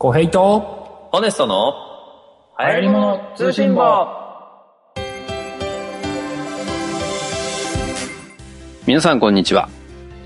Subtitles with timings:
[0.00, 1.72] 小平と、ホネストの
[2.56, 3.82] 流行り物通信簿。
[8.86, 9.68] 皆さんこんにちは。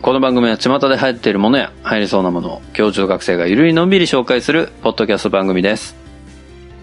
[0.02, 5.96] この番組は巷で流行っているものや流行りそうなものを教授学生がゆるいのんびり紹介するポッドキャスト番組です。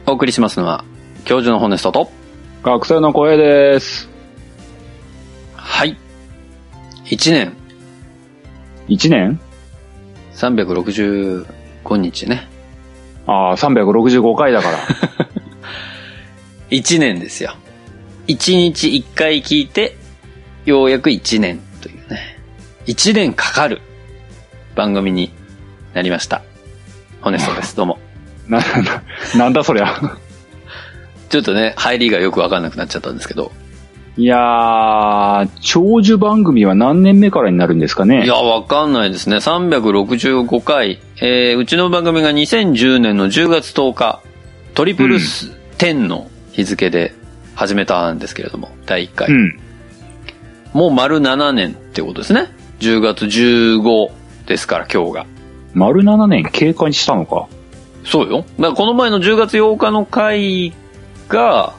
[0.08, 0.84] お送りしますのは
[1.26, 2.10] 教授のホネストと、
[2.64, 4.10] 学生の声です。
[5.54, 5.96] はい。
[7.06, 7.56] 1年
[8.88, 9.40] 1年
[10.34, 12.50] ？365日ね。
[13.30, 14.78] ああ、365回だから。
[16.72, 17.56] 1年ですよ。
[18.28, 19.96] 1日1回聞いて、
[20.66, 22.40] ようやく1年というね。
[22.88, 23.82] 1年かかる
[24.74, 25.32] 番組に
[25.94, 26.42] なりました。
[27.22, 27.76] ホネストです。
[27.76, 28.00] どうも。
[28.50, 29.04] な、な、
[29.36, 29.96] なんだそりゃ。
[31.30, 33.52] ちょっとね、入りがよくわかんなくなっちゃったんですけど。
[34.20, 39.38] いやー、長寿番組は何年目からになるんですかねいや、わかんないですね。
[39.38, 41.00] 365回。
[41.22, 44.22] えー、うちの番組が2010年の10月10日、
[44.74, 47.14] トリプルス10の日付で
[47.56, 49.30] 始めたんですけれども、第1回。
[49.30, 49.58] うん。
[50.74, 52.52] もう丸7年ってことですね。
[52.82, 54.12] 10月15
[54.48, 55.26] ですから、今日が。
[55.74, 57.48] 丸7年経過にしたのか。
[58.04, 58.40] そうよ。
[58.58, 60.74] だからこの前の10月8日の回
[61.30, 61.79] が、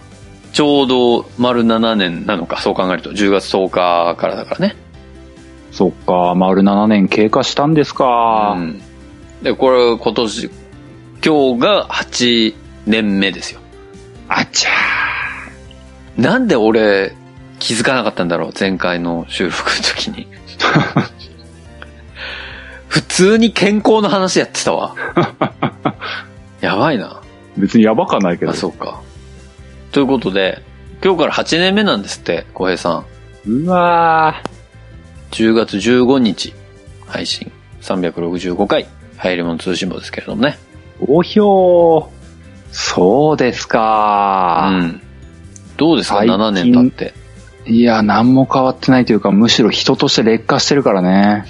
[0.52, 4.76] ちょうど丸7年なのか、そう考えると、10月10日からだからね。
[5.72, 8.54] そっか、丸7年経過したんですか。
[8.56, 8.82] うん。
[9.42, 10.50] で、これ今年、
[11.24, 12.54] 今日が8
[12.86, 13.60] 年目ですよ。
[14.28, 14.70] あちゃ
[16.20, 17.14] なんで俺、
[17.58, 20.26] 気づかなかったんだろう、前回の収録の時に。
[22.88, 24.96] 普通に健康の話やってたわ。
[26.60, 27.20] やばいな。
[27.56, 27.60] ー。
[27.60, 28.54] 別にやばかないけどあ、。
[28.54, 29.00] そうか。
[29.92, 30.62] ということで、
[31.02, 33.04] 今日から8年目なんですって、小平さ
[33.46, 33.50] ん。
[33.50, 34.42] うわ
[35.30, 36.54] 10月15日、
[37.06, 37.50] 配信。
[37.80, 38.88] 365回、流
[39.30, 40.58] 行り物通信簿ですけれどもね。
[41.00, 41.04] ー。
[41.08, 42.20] おひょー。
[42.72, 45.02] そうですか、うん。
[45.76, 47.14] どうですか、最近7年経って。
[47.66, 51.46] いや、何も変わってないというか、むしろ人として劣化してるからね。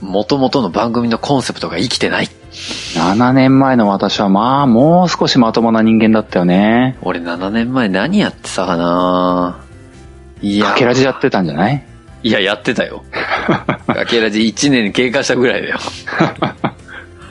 [0.00, 2.28] 元々の番組のコンセプトが生きてない。
[2.54, 6.96] 7年前の私はまあ、もう少しまともな人間だったよね。
[7.02, 9.58] 俺7年前何やってたかな
[10.40, 11.84] いやか、けらじやってたんじゃない？
[12.22, 13.02] いや、やってたよ。
[13.86, 15.78] かけらじ1年経過したぐらいだよ。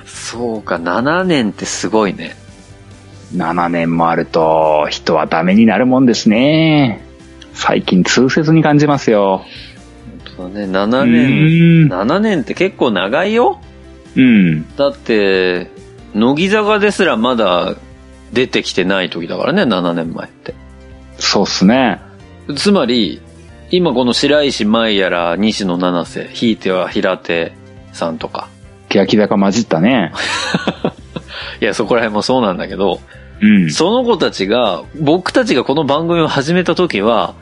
[0.06, 2.36] そうか、7年ってすごいね。
[3.36, 7.02] 7年もあると、人はダメになるもんですね。
[7.54, 9.44] 最近痛切に感じますよ。
[10.38, 13.60] 本当だね、7う年、ん7年って結構長いよ
[14.16, 14.76] うん。
[14.76, 15.70] だって、
[16.14, 17.76] 乃木坂ですらまだ
[18.32, 20.54] 出てきてない時だからね、7年前って。
[21.18, 22.00] そうっすね。
[22.56, 23.22] つまり、
[23.72, 27.54] 今この白石舞やら西野七瀬、ひいては平手
[27.92, 28.50] さんとか。
[28.90, 30.12] 欅坂混じったね。
[31.62, 33.00] いや、そこら辺もそうなんだけど、
[33.42, 33.72] うん。
[33.72, 37.34] その子たちが、僕たちがこの番組を始めた時は、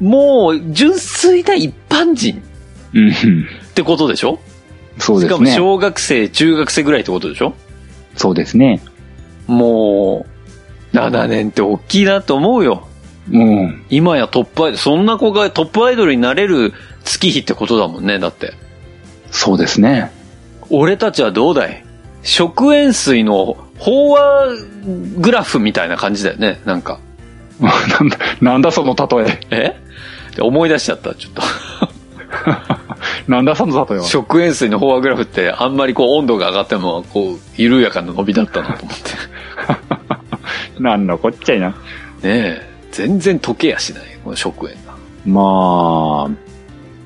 [0.00, 2.42] もう純粋な一般人
[2.92, 3.10] うん。
[3.10, 4.40] ってことでしょ？
[4.98, 5.50] そうですね。
[5.50, 7.54] も小学生、中学生ぐらいってことでしょ？
[8.16, 8.80] そうですね。
[9.46, 10.26] も
[10.92, 12.88] う、7年って大きいなと思うよ。
[13.30, 13.84] うん。
[13.90, 16.72] 今やトップアイドル、そんな子がトップアイドルになれる
[17.04, 18.54] 月日ってことだもんね、だって。
[19.30, 20.10] そうですね。
[20.70, 21.84] 俺たちはどうだい？
[22.22, 24.46] 食塩水の飽和
[25.18, 26.98] グラフみたいな感じだよね、なんか。
[27.60, 27.68] な
[28.04, 29.40] んだ、なんだその例え。
[29.50, 29.76] え？
[30.36, 31.42] で思い出しちゃった、ちょっと。
[33.28, 34.04] なんだその例えは。
[34.04, 39.10] 食塩水の飽和グラフってあんまりこう温度が上がっても、こう、緩やかな伸びだったなと思って。
[40.82, 41.68] なんのこっちゃいな。
[41.68, 41.74] ね
[42.24, 44.94] え、全然溶けやしない、この食塩が。
[45.26, 46.30] まあ、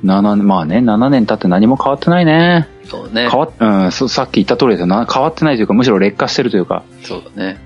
[0.04, 2.68] 7年、まあね、7年経って何も変わってないね。
[2.84, 3.38] そうね変。
[3.38, 5.06] わっ、うん、そさっき言った通りですよな。
[5.06, 6.82] 変わってないというか、むしろ劣化してるというか。
[7.02, 7.58] そうだね。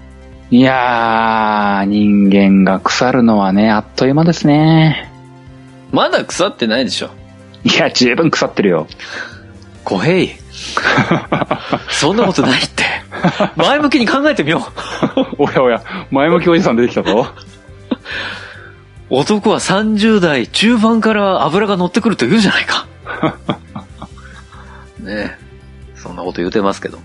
[0.51, 5.11] いやー、人間が腐るのはね、あっという間ですね。
[5.91, 7.11] まだ腐ってないでしょ。
[7.65, 8.87] いや、十分腐ってるよ。
[9.85, 10.35] 小平。
[11.91, 12.85] そんなことないって。
[13.57, 14.67] 前向きに考えてみよ
[15.17, 15.37] う。
[15.45, 17.27] おやおや、前向きおじさん出てきたぞ。
[19.11, 22.87] 男は30代中盤から油が乗ってくると言うじゃないか。
[25.01, 25.45] ねえ。
[25.95, 26.99] そんなこと言うてますけど。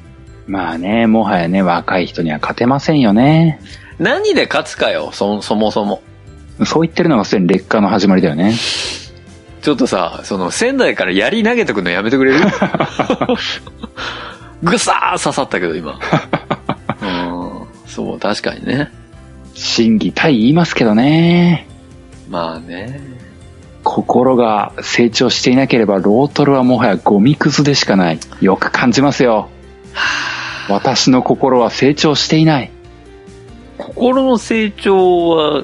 [0.48, 3.62] まあね、もはやね、若い人には勝てませんよね。
[4.00, 6.02] 何で勝つかよ、そ、そもそも。
[6.66, 8.54] そう言ってるのがすでに劣化の始まりだよね。
[9.62, 12.40] ちょっとさ、その仙台から槍投げてくのやめてくれる？
[14.64, 16.00] ぐさー刺さったけど今。
[17.02, 17.68] うん。
[17.88, 18.92] そう、確かにね。
[19.54, 21.68] 審議対言いますけどね。
[22.30, 23.02] まあね。
[23.84, 28.20] 心が成長していなければロートルはもはやゴミくずでしかない。
[28.42, 29.50] よく感じますよ。
[29.94, 32.72] は私の心は成長していない。
[33.78, 35.64] 心の成長は、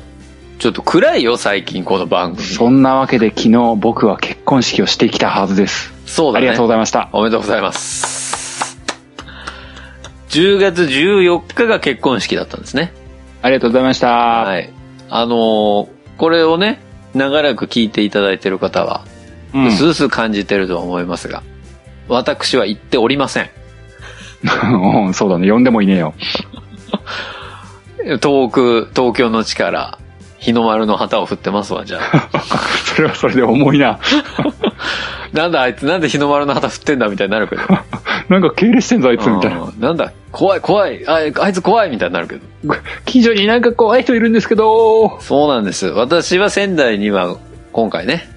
[0.59, 2.47] ちょっと暗いよ、最近、この番組。
[2.47, 5.93] そんなわけで昨日僕は結婚式をしてきたはずです。
[6.05, 6.47] そうだね。
[6.47, 7.09] ありがとうございました。
[7.11, 8.77] おめでとうございます。
[10.29, 12.93] 10月14日が結婚式だったんですね。
[13.41, 14.07] ありがとうございました。
[14.09, 14.69] はい。
[15.09, 15.87] あのー
[16.17, 16.79] これをね、
[17.13, 19.03] 長らく聞いていただいている方は、
[19.53, 21.43] うんスースー感じてるとは思いますが、
[22.07, 23.49] 私は行っておりません。
[25.05, 25.51] うんそうだね。
[25.51, 26.13] 呼んでもいねえよ。
[28.21, 29.99] 遠く、東京の地から、
[30.45, 32.29] 日の丸の旗を振ってますわ、じゃあ。
[32.95, 33.99] それはそれで重いな。
[35.33, 37.63] なんだあいつ、なんで日の丸の旗振ってんだみたいになるけど。
[38.29, 39.61] なんか敬礼してんぞ、あいつ、みたいな。
[39.61, 42.41] うんなんだ、怖い怖い、ああいつ怖いみたいになるけど。
[43.05, 45.19] 近所になんか怖い人いるんですけど。
[45.19, 45.87] そうなんです。
[45.87, 47.37] 私は仙台には
[47.71, 48.29] 今回ね、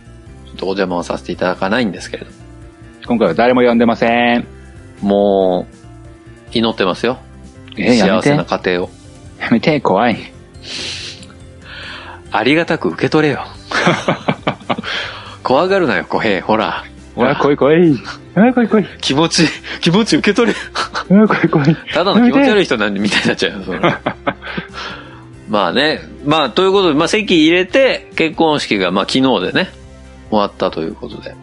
[0.47, 2.31] ちょっとお邪魔をさせていただかないんですけれど、
[3.07, 4.47] 今回は誰も呼んでません。
[5.03, 7.19] もう、祈ってますよ。
[7.77, 8.23] えやめて。
[8.23, 8.91] 幸せなや家庭を。
[9.51, 10.33] めて、怖い。
[12.31, 13.45] ありがたく受け取れよ。
[15.43, 16.43] 怖がるなよ、小平。
[16.43, 16.85] ほら。
[17.15, 17.99] ほあ、ら、来い来い。
[18.35, 18.87] あ、来い来い。
[19.01, 19.45] 気持ち、
[19.81, 20.59] 気持ち受け取れ。
[20.75, 21.77] あ、来い来い。
[21.93, 22.63] ただの気持ち悪い。
[22.63, 23.81] い人なんでみたいになっちゃうよ、それ
[25.49, 26.03] まあね。
[26.27, 29.71] まあ、ということで、まあ、席入れて、結婚式が、まあ、昨日でね、
[30.29, 31.35] 終わったということで。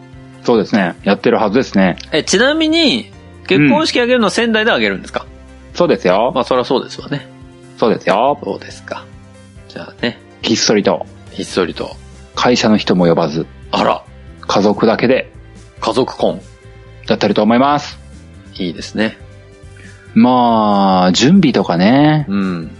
[0.44, 0.94] そうですね。
[1.02, 1.96] やってるはずですね。
[2.12, 3.10] え、ちなみに、
[3.48, 5.26] 結婚式あげるのは仙台であげるんですか、
[5.74, 6.30] そうですよ。
[6.34, 7.26] まあ、そりゃそうですわね。
[7.76, 8.38] そうですよ。
[8.42, 9.04] そうですか。
[9.68, 11.96] じゃあね、ひっそりと、ひっそりと。
[12.36, 14.04] 会社の人も呼ばず、あら、
[14.42, 15.32] 家族だけで
[15.80, 16.40] 家族婚。
[17.08, 17.98] やってると思います。
[18.56, 19.18] いいですね。
[20.14, 22.70] まあ、準備とかね、うん。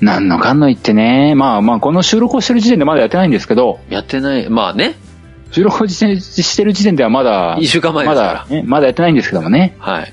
[0.00, 4.48] なんのかんの言ってね、まあまあ、この収録をしてる時点でまだやってないんですけど、やってない。
[4.50, 4.94] まあね、
[5.50, 8.54] 収録をしてる時点ではまだ、一週間前でますからだ、。
[8.54, 9.76] ね、まだやってないんですけどもね。
[9.78, 10.12] はい。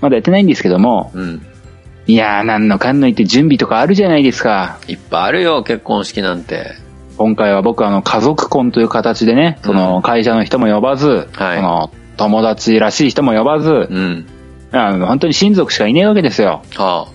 [0.00, 1.46] まだやってないんですけども、うん。
[2.10, 4.80] いやー、なんのかんの言って準備とかあるじゃないですか。
[4.88, 6.72] いっぱいあるよ、結婚式なんて。
[7.16, 14.26] 今回は僕はあの、家族婚という形でね、その、会社の人も呼ばず、はいその、友達らしい人も呼ばず、うん。
[14.72, 16.62] あの本当に親族しかいねえわけですよ。
[16.74, 17.06] は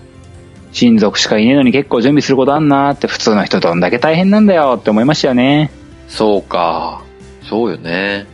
[0.71, 5.71] 親族しかいねえのに結構準備することあんなーって普通の人どんだけ大変なんだよって思いましたよね。
[6.07, 7.01] あ、そうか。
[7.43, 8.25] そうよね。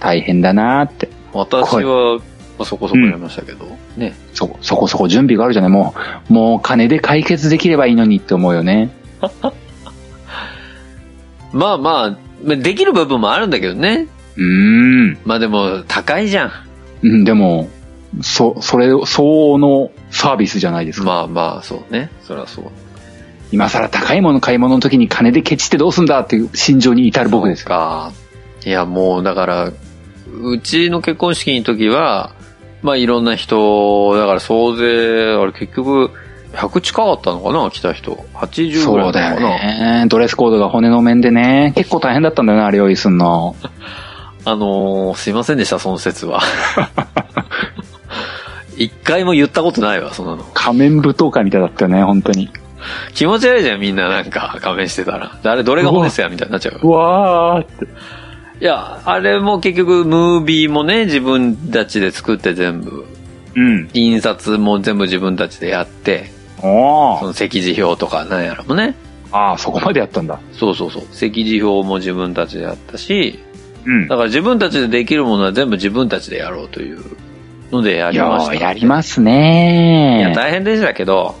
[0.00, 1.08] 大変だなーって。
[1.32, 2.22] 私は、ま
[2.60, 3.66] あそこそこやりましたけど、
[3.96, 4.14] ね。
[4.32, 5.70] そ、そこそこ準備があるじゃない。
[5.70, 5.94] も
[6.28, 8.90] う、もう金で解決できればいいのにって思うよね。
[11.52, 14.08] まあまあ、まあできる部分もあるんだけどね。
[14.36, 15.18] うーん。
[15.24, 16.52] まあでも、高いじゃん。
[17.02, 17.68] うん、でも、
[18.22, 21.06] そ、それ、相応のサービスじゃないですか。
[21.06, 22.10] まあまあ、そうね。
[22.22, 22.64] そりゃそう。
[23.52, 27.68] 今更高いもの買い物の時に金でケチってどうすんだっていう心情に至る僕ですよ。
[27.68, 28.12] か。
[28.64, 29.72] いや、もう、だから、
[30.32, 32.32] うちの結婚式の時は、
[32.82, 36.10] まあいろんな人、だから総勢、あれ結局、
[36.52, 38.12] 100近かったのかな来た人。
[38.34, 40.06] 80ぐそうだよらいだったのかなね。
[40.08, 41.72] ドレスコードが骨の面でね。
[41.76, 43.54] 結構大変だったんだよな、あれ用意すんの。
[44.44, 46.40] あのーすいませんでした、その説は。
[48.76, 50.44] 一回も言ったことないわ、そんなの。
[50.54, 52.50] 仮面舞踏会みたいだったよね、本当に。
[53.14, 55.32] 気持ち悪いじゃん、みんななんか、仮面してたら。
[55.42, 56.78] 誰、どれが骨っすや、みたいになっちゃう。
[56.82, 57.86] うわーって。
[58.60, 63.04] いや、あれも結局、ムービーもね、自分たちで作って全部、
[63.54, 63.90] うん。
[63.92, 66.30] 印刷も全部自分たちでやって、
[66.62, 67.20] おー。
[67.20, 68.94] その席次表とかなんやらもね。
[69.32, 70.40] ああ、そこまでやったんだ。
[70.52, 71.02] そうそうそう。
[71.12, 73.38] 席次表も自分たちでやったし、
[73.84, 74.16] うんだ。
[74.16, 77.00] から自分たちでできるものは全部自分たちでやろうという
[77.70, 78.54] のでやりました。
[78.54, 81.34] やりますいや、ね大変でしたけど、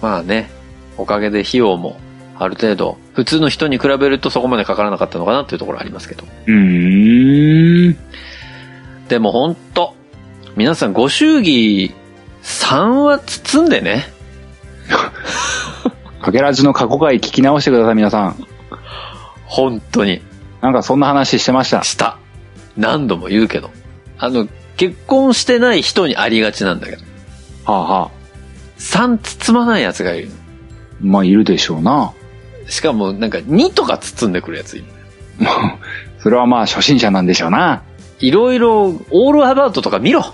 [0.00, 0.50] まあね、
[0.96, 1.98] おかげで費用も
[2.38, 6.24] ある程度、普通の人に比べるとそこまでかからなかったのかなっていうところありますけど。
[6.46, 7.96] うーん。
[9.08, 9.94] でもほんと、
[10.56, 11.94] 皆さんご祝儀
[12.42, 14.06] 3は包んでね。
[16.20, 18.46] かけらじの過去回聞き直してください、皆さん。
[19.44, 20.22] 本当に。
[20.60, 21.82] なんかそんな話してました。
[21.82, 22.16] した。
[22.76, 23.70] 何度も言うけど。
[24.18, 24.46] あの、
[24.76, 27.02] 結婚してない人にありがちなんだけど。
[27.64, 28.10] はあはあ。
[28.78, 30.30] 3包まないやつがいる。
[31.00, 32.12] まあ、いるでしょうな。
[32.68, 34.84] しかもなんか2とか包んでくるやついる。
[36.22, 37.82] それはまあ、初心者なんでしょうな。
[38.20, 40.24] いろいろ、オールアバウトとか見ろ。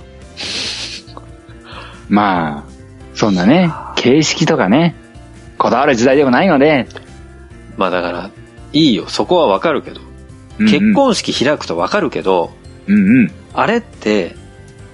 [2.09, 2.65] まあ、
[3.15, 4.95] そんなね、形式とかね、
[5.57, 6.87] こだわる時代でもないので、
[7.77, 8.31] まあだから、
[8.73, 9.09] いいよ。
[9.09, 10.01] そこはわかるけど。
[10.59, 12.53] 結婚式開くとわかるけど、
[12.87, 13.33] うんうん。
[13.55, 14.35] あれって、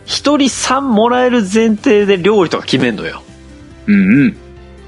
[0.04, 3.22] 一人3もらえる前提で料理とか決めんのよ。
[3.86, 4.36] うんうん。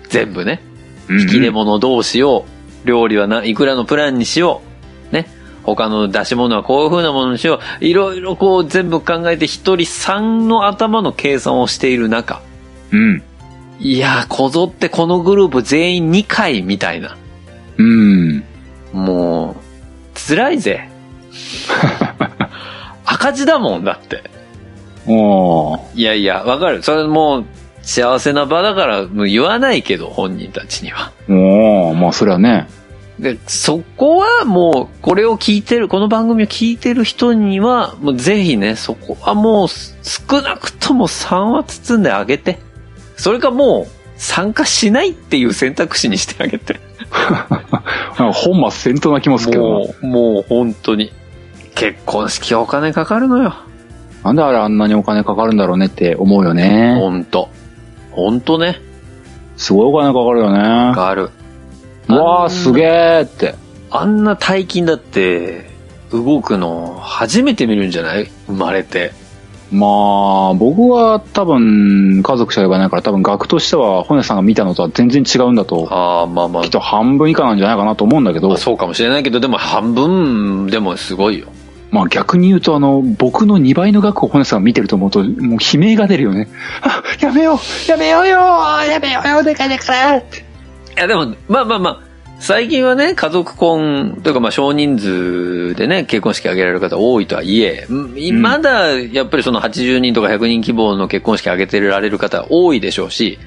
[0.08, 0.60] 全部ね。
[1.08, 2.44] 引き出物どうしよ
[2.84, 2.86] う。
[2.86, 4.62] 料理はないくらのプランにしよ
[5.10, 5.14] う。
[5.14, 5.28] ね。
[5.62, 7.84] 他の出し物はこういう風なものにしよう。
[7.84, 12.40] いろいろこう全部考えて一人3の頭の計算をしている中、
[12.92, 13.22] うん。
[13.78, 17.16] いやー、こぞってこのグループ全員2回みたいな。
[17.76, 18.44] うん。
[18.92, 19.56] もう、
[20.28, 20.88] 辛いぜ。
[23.04, 24.22] 赤字だもんだって。
[25.06, 25.80] おー。
[25.94, 26.82] いやいや、わかる。
[26.82, 27.44] それもう、
[27.86, 31.12] 幸せな場だから、もう言わないけど、本人たちには。
[31.28, 32.68] おー、まあそれはね。
[33.20, 42.58] で、そこはもう、これを聞いてる、この番組を聞いてる人には、もうぜひね、そこはもう、少なくとも3は包んであげて。
[43.16, 46.80] それかもう、参加しないっていう選択肢にしてあげて。
[48.16, 51.12] 本末転倒な気もするけどもう、もう本当に。
[51.76, 53.44] 結婚式はお金かかるのよ。
[53.44, 53.66] な。
[54.24, 56.96] なんであれあんなにお金かかるんだろうねって思うよね。
[56.98, 57.24] 本
[58.16, 58.80] 当本当ね。
[59.56, 60.94] すごいお金かかるよね。
[60.94, 61.30] かかる。
[62.08, 63.54] うわー、すげーって。
[63.90, 65.70] あんな大金だって、
[66.12, 68.30] 動くの初めて見るんじゃない？
[68.46, 69.12] 生まれて。
[69.72, 76.70] まあ、僕は多分、家族しか呼ばないから多分額としては、本屋さんが見たのとは全然違うんだと、ああ、まあまあきっ。
[76.70, 81.48] と半分以下なんじゃないかなと思うんだけどまあ、そうかもしれないけど、でも半分でもすごいよ。
[81.96, 86.46] まあ逆に言うとあの、僕の2倍の額を本屋さんが見てると思うと、もう悲鳴が出るよね。
[86.82, 88.36] あ、やめようやめようよ
[88.84, 90.16] やめようよでかいだか。
[90.16, 90.22] い
[90.94, 92.06] や、でも、まあまあまあ、
[92.38, 103.38] 最近はね、家族婚というかまあ少人数でね、結婚式挙げられる方多いとはいえ、んまだやっぱりその80人とか100人規模の結婚式挙げてられる方多いでしょうし、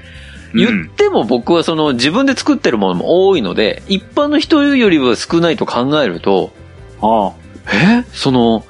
[0.56, 6.52] 言っても僕はその自分で作ってるものも多いので、一般の人よりは少ないと考えると、
[7.00, 7.34] あ
[7.74, 8.66] えその、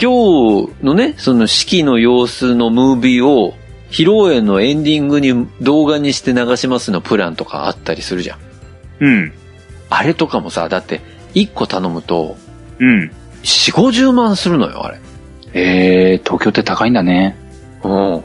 [0.00, 3.54] 今日のね、その式の様子のムービーを、
[3.90, 8.38] 披露宴のエンディングに動画にして流しますのプランとかあったりするじゃん。
[9.00, 9.32] うん。
[9.90, 11.00] あれとかもさ、だって、
[11.34, 12.36] 1個頼むと、
[12.78, 13.10] うん。
[13.42, 15.00] 4、50万するのよ、あれ。
[15.54, 17.36] えー、東京って高いんだね。
[17.82, 18.22] うん。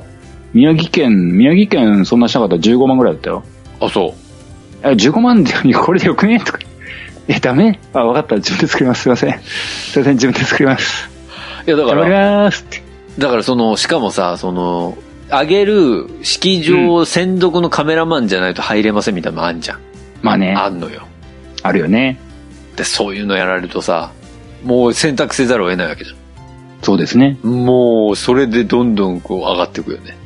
[0.53, 3.43] 宮城県、宮城県そんなしなかったら15万ぐらいだったよ。
[3.79, 4.13] あ、そ
[4.84, 6.39] え、15万で、これでよくね？
[6.39, 6.60] とか。
[7.27, 7.79] え、ダメ？
[7.93, 8.35] あ、わかった。
[8.35, 9.03] 自分で作ります。
[9.03, 9.39] すいません。
[9.41, 11.09] すいません、自分で作ります。
[11.65, 11.69] う。
[11.69, 12.81] いや、だか頑張りら、ますって。
[13.17, 14.97] だからその、しかもさ、その、
[15.29, 19.79] あげる式場専属のカメラマンじゃないと入れませんみたいなのもあんじゃん。
[20.21, 21.07] まあね、あんのよ。
[21.63, 22.19] あるよね。
[22.75, 24.11] で、そういうのやられるとさ、
[24.63, 26.17] もう選択せざるを得ないわけじゃん。
[26.81, 27.37] そうですね。
[27.41, 30.17] もう、それでどんどんこう上がっていくよね。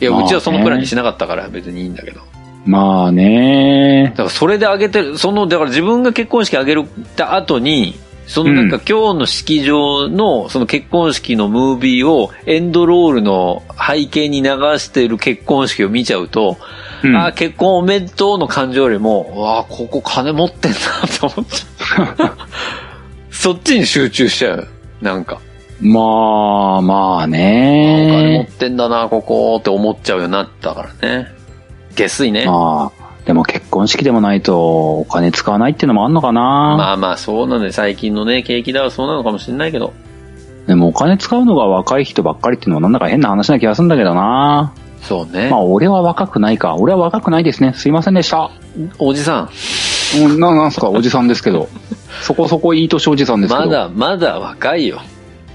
[0.00, 2.20] いや、うちはそのプランにしなかったから別にいいんだけど。
[2.64, 6.84] まあねだからそれで上げてる、その、だから自分が結婚式上げる
[7.16, 7.94] た後に、
[8.26, 16.56] そのなんかうん今日の式場のその結婚式のムービーをエンドロールの背景に流してる結婚式を見ちゃうと、
[17.02, 20.78] うんああ、結婚おめでとうの感情よりも、わあ、ここ金持ってんな
[21.20, 22.36] と思っちゃう。
[23.30, 24.68] そっちに集中しちゃう。
[25.02, 25.38] なんか。
[25.80, 26.00] ま
[26.78, 31.28] あ、まあお金持ねってんだな、ここって思っちゃうようになったからね。
[31.94, 32.46] 下水ね。
[32.46, 39.92] まあ、でも結婚式でもないとお金使わないっていうのもあんのかな、まあまあ、そうなんで、最近のね、景気ではそうなのかもしれないけど。
[40.66, 44.72] でもお金使うのが若い人ばっかりっていうのはなんだか変な話な気がするんだけどな
[45.02, 45.50] そうね。
[45.50, 46.76] まあ俺は若くないか。
[46.76, 47.74] 俺は若くないですね。
[47.74, 48.50] すいませんでした。
[48.98, 49.50] おじさ
[50.16, 51.68] うん、ななんすか、おじさんですけど。
[52.22, 53.66] そこそこいい年おじさんん、ですけど。
[53.66, 55.00] まだ、まだ若いよ。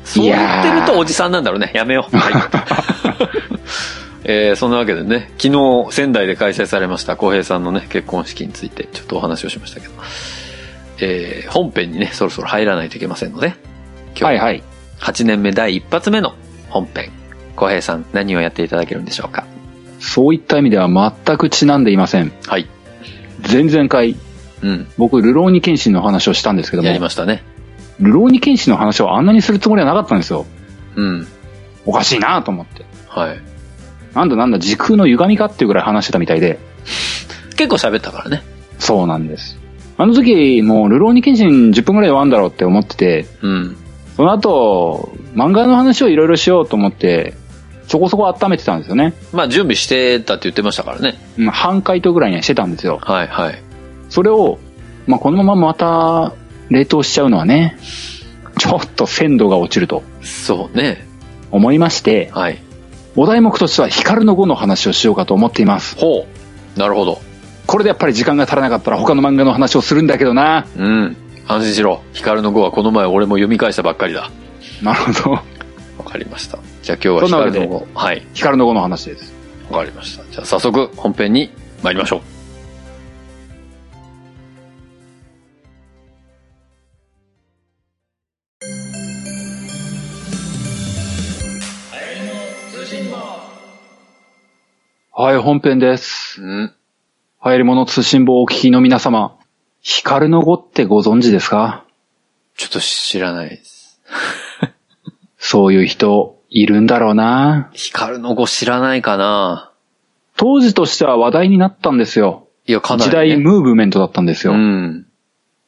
[0.04, 1.72] そう言ってるとおじさんなんだろうね。
[1.74, 2.16] やめよう。
[2.16, 2.34] はい。
[4.32, 5.48] えーそんなわけでね、昨
[5.88, 9.94] 日仙台で開催されました浩平さんのね、結婚式についてちょっとお話をしましたけど、
[11.02, 13.56] えー本編にね、そろそろ入らないといけませんので、
[14.10, 14.64] 今日はいはい。
[15.00, 16.36] 8年目第一発目の
[16.70, 17.12] 本編、
[17.56, 19.46] 浩平さん何をやっていただけるんでしょうか？
[20.00, 20.88] そういった意味では
[21.26, 22.32] 全くちなんでいません。
[22.46, 22.68] はい。
[23.52, 24.16] 前々回、
[24.62, 24.88] うん。
[24.98, 27.44] 僕、ルローニケンシンの話をしたんですけどもやり、ましたね。
[28.00, 30.46] ルローニケンシンの話をあんなにするつもりはなかったんですよ。
[30.96, 31.28] うん。
[31.86, 32.86] おかしいなと思って。
[33.08, 33.42] はい。
[34.14, 36.60] なんだなんだ、時空の歪みかっていうぐらい話してたみたいで、
[37.56, 38.44] 結構喋ったからね。
[38.80, 39.58] そうなんです。
[39.98, 43.78] あの時、もう、ルローニケンシン10分ぐらい終わんだろうって思ってて、うん。
[44.16, 47.34] その後、漫画の話をいろいろしようと思って、
[47.90, 49.14] そこそこ温めてたんですよね。
[49.34, 51.18] まあ準備してたって言ってましたからね。
[51.40, 53.00] うん半回答ぐらいにはしてたんですよ。
[53.02, 53.64] はいはい。
[54.10, 54.60] それを、
[55.08, 56.34] まあ、このまままた
[56.70, 57.78] 冷凍しちゃうのはね、
[58.60, 61.08] ちょっと鮮度が落ちるとそうね。
[61.50, 62.62] 思いまして、はい。
[63.16, 65.98] お題目としては光の碁の話をしようかと思っています。
[65.98, 66.26] ほ
[66.76, 66.80] う。
[66.80, 67.22] なるほど。
[67.68, 70.66] これでやっぱり時間が足らなかったら他の漫画の話をするんだけどな。
[70.78, 71.18] うん。
[71.48, 72.02] 安心しろ。
[72.14, 74.32] 光の碁はこの前俺も読み返したばっかりだ。
[74.82, 75.32] なるほど。
[75.32, 75.44] わ
[76.06, 76.60] かりました。
[76.82, 77.88] じゃあ今日は光の碁。
[77.94, 78.26] はい。
[78.34, 79.34] 光の碁の話です。
[79.70, 80.24] わかりました。
[80.32, 81.52] じゃあ早速本編に
[81.84, 82.39] 参りましょう。
[95.22, 96.42] はい、本編です。
[96.42, 96.74] うん。
[97.44, 99.38] 流行り物通信簿をお聞きの皆様、
[99.82, 101.84] ヒカルの語ってご存知ですか？
[102.56, 104.00] ちょっと知らないです。
[105.38, 107.70] そういう人、いるんだろうな。
[107.74, 109.74] ヒカルの語知らないかな
[110.38, 112.48] 当時としては話題になったんですよ。
[112.66, 113.28] いや、かなり、時ね。
[113.34, 114.54] 代ムーブメントだったんですよ。
[114.54, 115.06] うん。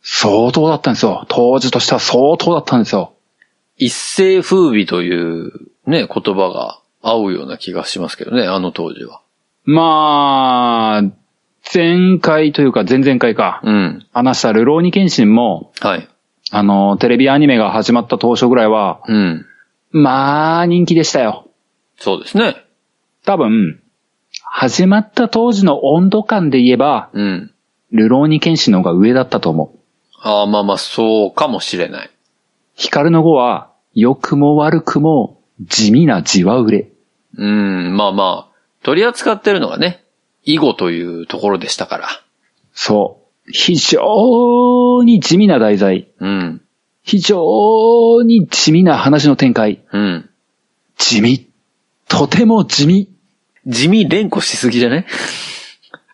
[0.01, 1.25] 相当だったんですよ。
[1.27, 3.15] 当時としては相当だったんですよ。
[3.75, 5.51] 一世風靡という
[5.87, 9.19] ね、言葉が合うような気がしますけどね、あの当時は。
[9.63, 11.03] まあ、
[11.73, 14.05] 前回というか前々回か、うん。
[14.11, 16.07] 話したルローニケンシンも、はい。
[16.51, 19.45] あの、テレビアニメが始まった当初ぐらいは、うん。
[19.91, 21.47] まあ、人気でしたよ。
[21.97, 22.65] そうですね。
[23.25, 23.81] 多分、
[24.43, 27.51] 始まった当時の温度感で言えば、うん。
[27.91, 29.79] ルローニケンシンの方が上だったと思う。
[30.23, 32.09] ああ、まあまあ、そうかもしれない。
[32.75, 36.89] ヒカルの語は、良くも悪くも地味なじわ売れ。
[37.37, 38.50] うん、まあまあ、
[38.83, 40.03] 取り扱ってるのがね、
[40.43, 42.07] 囲碁というところでしたから。
[42.73, 43.51] そう。
[43.51, 46.07] 非常に地味な題材。
[46.19, 46.61] うん。
[47.03, 49.81] 非常に地味な話の展開。
[49.91, 50.29] うん。
[50.97, 51.49] 地味。
[52.07, 53.09] とても地味。
[53.67, 55.05] 地味連呼しすぎじゃね？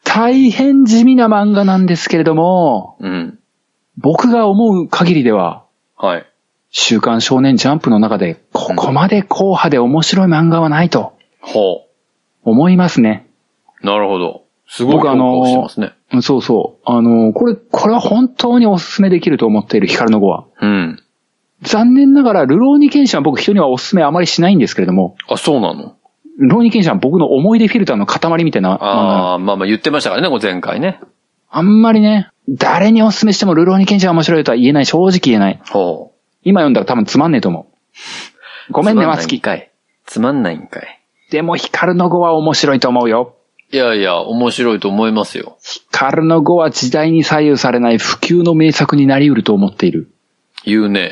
[0.03, 3.39] 大変地味な漫画なんですけれども、うん。
[3.97, 6.25] 僕が思う限りでは、はい。
[6.69, 11.86] 週刊少年ジャンプの中で、ここまで硬派で面白い漫画はないとほ
[12.49, 13.27] 思いますね。
[13.83, 13.85] う。
[13.85, 14.43] なるほど。
[14.67, 15.93] すごい僕あのをしてますね。
[16.13, 16.81] うんそうそう。
[16.85, 20.45] あの、これ、これは本当にお勧めできると思っているヒカルの語は。
[20.61, 21.03] うん。
[21.63, 25.95] 残念ながら、ルローニケンシンは僕人にはお勧めあまりしないんですけれども、あ、そうなの？
[26.37, 28.71] ルローニケンシンは僕の思い出フィルターの塊みたいな。
[28.73, 31.01] ああ、まあまあ言ってましたからね、前回ね。
[31.49, 35.59] あんまりね、誰にお勧めしてもルローニケンシンは面白いとは言えない、正直言えない。
[35.69, 36.13] ほ
[36.43, 37.67] 今読んだら多分つまんねえと思
[38.69, 38.71] う。
[38.71, 38.83] ごう。
[38.83, 39.37] めんね、つま松木。
[39.37, 39.71] んないんかい。
[40.05, 40.96] つまんないんかい。
[41.31, 43.35] でもヒカルの語は面白いと思うよ。
[43.71, 45.57] いやいや、面白いと思いますよ。
[45.61, 50.09] ヒカルの語は時代に左右されない普及の名作になり得ると思っている。
[50.63, 51.11] 言うね。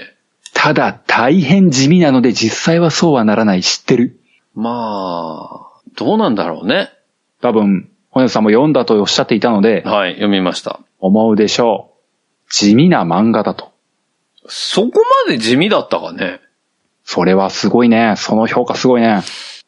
[0.54, 3.62] ただ、大変地味なので実際はそうはならない。
[3.62, 4.20] 知ってる？
[4.56, 6.92] まあ、どうなんだろうね。
[7.42, 10.80] 多分、本屋さんも読んだとおっしゃっていたので、はい、読みました。
[11.00, 11.92] 思うでしょ
[12.48, 12.54] う。
[12.54, 13.74] 地味な漫画だと。
[14.48, 14.92] そこ
[15.28, 16.39] まで地味だったかね。
[17.04, 18.13] それはすごいね。
[18.18, 19.24] その評価すごいね。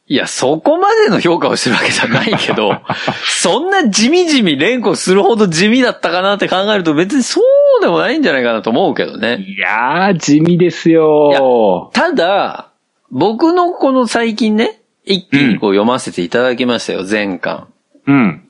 [0.09, 2.81] いや、そこまでの評価をしてるわけじゃないけど、
[3.27, 7.41] そんな地味地味連呼するほど地味だったかなって考えると別にそ
[7.79, 9.43] うでもないんじゃないかなと思うけどね。
[9.45, 11.89] いやー、地味ですよ。
[11.93, 12.69] ただ、
[13.11, 17.67] 僕のこの最近ね、一気にこう読ませていただきましたよ、前巻。
[18.05, 18.47] うん。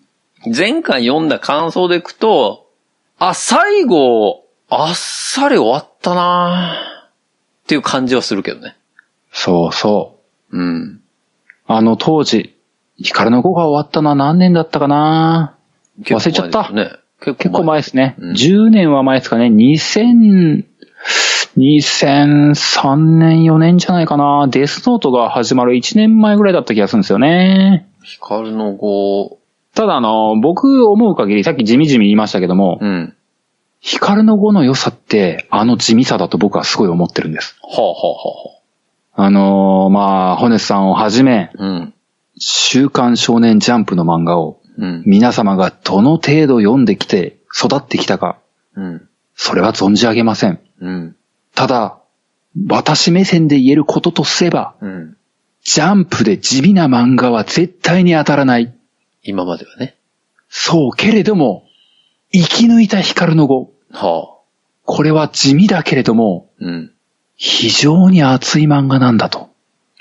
[0.56, 2.68] 前巻読んだ感想でいくと、
[3.18, 6.76] あ、最後、あっさり終わったな
[7.64, 8.76] っていう感じはするけどね。
[9.32, 10.18] そうそ
[10.52, 10.58] う。
[10.58, 11.02] うん。
[11.68, 12.56] あの当時、
[12.98, 15.56] ヒカルの語が終わったのは何年だったかな？
[16.02, 16.98] 忘れちゃった結構前ですね。
[17.20, 18.16] 結結構前ですね。
[18.20, 19.48] うん10年は前ですかね。
[19.48, 20.64] 2000、
[21.58, 24.48] 2003年、4年じゃないかな。
[24.50, 27.88] デスノートが始まる1年前ぐらいだった気がするんですよね。
[28.04, 29.40] ヒカルの語、
[29.74, 33.16] ただあの、僕思う限り、さっき地味地味言いましたけども、うん。
[33.80, 37.58] ヒカルの語の良さって、あの地味さだと僕はすごい思ってるんです。
[37.62, 38.57] はあ、はあはあ
[39.30, 41.94] のーまあ、ホネスさんをはじめ、うん。
[42.38, 45.04] 週刊少年ジャンプの漫画をうん。
[45.06, 48.40] 皆様がどの程度読んできて育ってきたか、
[48.76, 49.10] うん。
[49.36, 50.60] それは存じ上げません。
[50.80, 51.16] うん。
[51.56, 52.00] ただ、
[52.68, 55.18] 私目線で言えることとすれば、うん。
[55.64, 58.74] ジャンプで地味な漫画は絶対に当たらない。
[59.24, 59.98] 今まではね。
[60.50, 61.66] そう、けれども、
[62.32, 63.74] 生き抜いた光の語。
[63.92, 64.38] はあ。
[64.86, 66.92] これは地味だけれども、うん。
[67.38, 69.50] 非常に熱い漫画なんだと。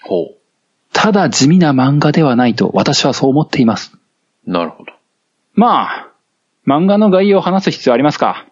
[0.02, 0.32] ほ
[0.92, 3.92] ただ地味な漫画ではないと私はそう思っています。
[4.46, 4.50] う。
[4.50, 4.92] なるほど。
[5.54, 6.08] まあ、
[6.66, 8.46] 漫画の概要を話す必要ありますか？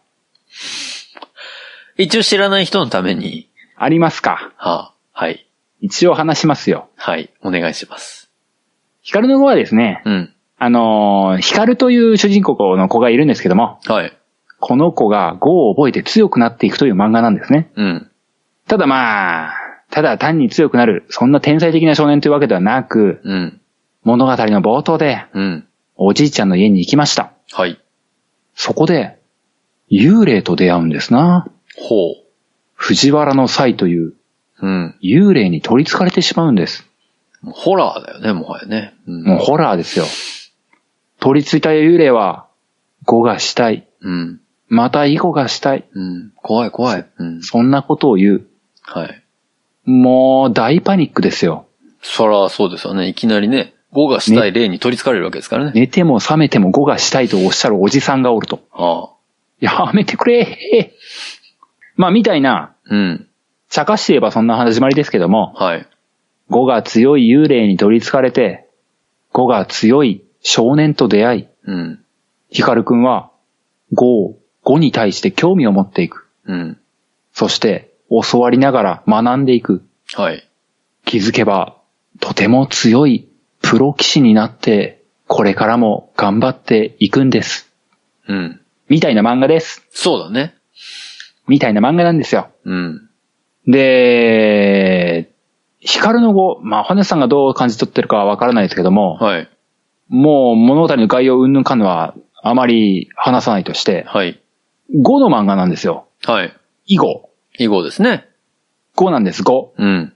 [1.96, 4.52] 一応知らない人のために、ありますか？
[4.56, 4.94] はあ。
[5.12, 5.48] はい。
[5.80, 6.88] 一応話しますよ。
[6.96, 7.32] はい。
[7.42, 8.30] お願いします。
[9.02, 10.34] 光の語はですね、うん。
[10.58, 14.16] あのー、光という主人公の子がいるんですけども、はい。
[14.60, 17.70] この子が語を覚えて強くなっていくという漫画なんですね。
[17.76, 18.10] うん。
[18.68, 19.54] ただまあ、
[19.90, 23.60] ただ単に強くなる、そんな天才的な少年というわけではなく、うん。
[24.02, 25.66] 物語の冒頭で、うん。
[25.96, 27.32] おじいちゃんの家に行きました。
[27.52, 27.78] はい。
[28.54, 29.18] そこで、
[29.90, 31.46] 幽霊と出会うんですな。
[31.76, 32.14] ほ
[32.74, 34.14] 藤原の際というう。
[34.62, 34.94] うん。
[35.02, 36.88] 幽霊に取り憑かれてしまうんです。
[37.44, 38.94] ホラーだよね、もはやね。
[39.06, 39.24] うん。
[39.24, 40.06] もうホラーですよ。
[41.20, 42.46] 取り憑いた幽霊は、
[43.04, 43.86] 語がしたい。
[44.00, 44.40] うん。
[44.68, 45.84] また囲碁がしたい。
[45.92, 46.32] うん。
[46.36, 47.06] 怖い怖い。
[47.18, 47.42] うん。
[47.42, 48.46] そんなことを言う。
[48.84, 49.24] はい。
[49.84, 51.66] もう大パニックですよ。
[52.02, 53.08] そらそうですよね。
[53.08, 55.72] いきなりね、5がしたい例に取り憑かれるわけですからね。
[55.74, 58.60] 寝ても覚めても語がしたいとおっしゃるおじさんがおると。
[58.72, 59.10] ああ。
[59.60, 60.92] やめてくれ
[61.96, 63.28] まあ、みたいな、うん。
[63.70, 65.86] 茶化して言えばそんな始まりですけども、はい。
[66.50, 68.68] 語が強い幽霊に取り憑かれて、
[69.32, 72.04] 語が強い少年と出会い、うん。
[72.50, 73.30] ヒカルくんは、
[73.92, 76.28] 語を、語に対して興味を持っていく。
[76.46, 76.78] うん。
[77.32, 79.82] そして、教わりながら学んでいく。
[80.14, 80.48] はい。
[81.04, 81.76] 気づけば、
[82.20, 83.28] とても強い
[83.62, 87.72] プロ棋士になって、これからも頑張っていくんです。
[88.28, 88.60] うん。
[88.88, 89.86] みたいな漫画です。
[89.90, 90.54] そうだね。
[91.48, 92.50] みたいな漫画なんですよ。
[92.64, 93.08] うん。
[93.66, 95.30] で、
[95.80, 99.48] ヒカルの語、まあ、羽さんがどう感じ取ってるかはわからないですけども、はい。
[100.08, 104.40] もう物語の概要うんぬんかんぬはあまり話さないとして、はい。
[105.00, 106.06] 語の漫画なんですよ。
[106.24, 106.52] はい。
[106.86, 107.23] 囲碁。
[107.58, 108.28] 囲碁ですね。
[108.96, 109.74] 語なんです、語。
[109.76, 110.12] うん。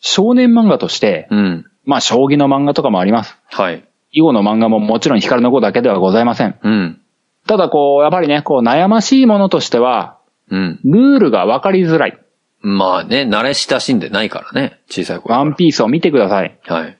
[0.00, 1.66] 少年漫画として、うん。
[1.84, 3.36] まあ、将棋の漫画とかもあります。
[3.46, 3.84] はい。
[4.12, 6.58] 囲碁の漫画ももちろんヒカルの語だけではございません。
[6.62, 7.00] うん。
[7.46, 10.18] ただこう、やっぱりね、こう悩ましいものとしては、
[10.50, 10.80] うん。
[10.84, 12.18] ルールがわかりづらい。
[12.60, 14.80] まあね、慣れ親しんでないからね。
[14.88, 15.34] 小さい頃。
[15.34, 16.58] ワンピースを見てください。
[16.64, 16.98] はい。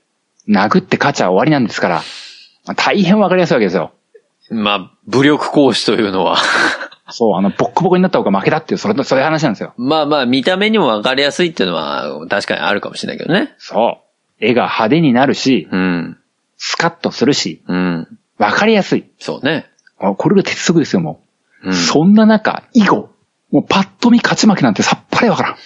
[0.49, 2.03] 殴って勝ちは終わりなんですから。
[2.67, 3.93] まあ大変わかりやすいわけですよ。
[4.51, 6.37] まあ、武力行使というのは。
[7.17, 9.73] そう、あの、ボッコボコになった方が負けだっていう、それ、そういう話なんですよ。
[9.77, 13.55] まあまあ、見た目にもわかりやすいっていうのは、確かにあるかもしれないけどね。
[13.59, 14.01] そ
[14.41, 14.45] う。
[14.45, 16.19] 絵が派手になるし、うん。
[16.57, 18.19] スカッとするし、うん。
[18.37, 19.05] わかりやすい。
[19.21, 19.71] そうね。
[20.01, 21.23] あこれが鉄則ですよ、も
[21.63, 21.69] う。
[21.69, 21.75] うん。
[21.75, 23.11] そんな中、囲碁。
[23.53, 25.57] もうパッと見勝ち負けなんてさっぱりわからん。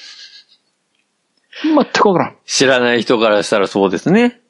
[1.64, 2.36] 全くわからん。
[2.44, 4.40] 知らない人からしたらそうですね。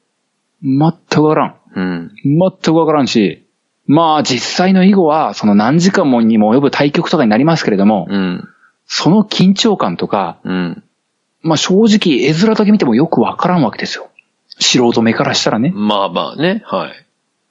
[0.61, 1.55] 全くわからん。
[1.75, 2.11] うん。
[2.23, 3.47] 全くわからんし、
[3.89, 8.47] まあ実際の囲碁は、その何時間もにも及ぶ対局とかになりますけれども、うん。
[8.85, 10.83] その緊張感とか、うん。
[11.41, 14.09] まあ正直絵面だけ見てもよくわからんわけですよ。
[14.59, 15.73] 素人目からしたらね。
[15.73, 16.61] まあまあね。
[16.67, 17.05] はい。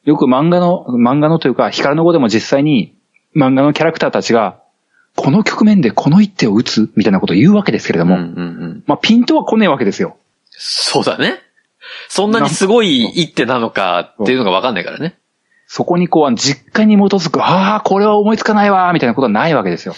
[0.09, 2.95] よく漫画の、漫画のというか、光の語でも実際に、
[3.35, 4.61] 漫画のキャラクターたちが、
[5.17, 8.41] この局面でこの一手を打つみたいなことを言うわけですけれども、うんうんう
[8.75, 8.85] ん。
[8.87, 10.17] まあピントは来ねえわけですよ。
[10.51, 11.41] そうだね。
[12.09, 15.19] そんなにすごい一手なのかっていうのがわかんないからね。
[15.71, 19.95] そこにこう、実感に基づく、ああ、これは思いつかないわ、みたいなことはないわけですよ。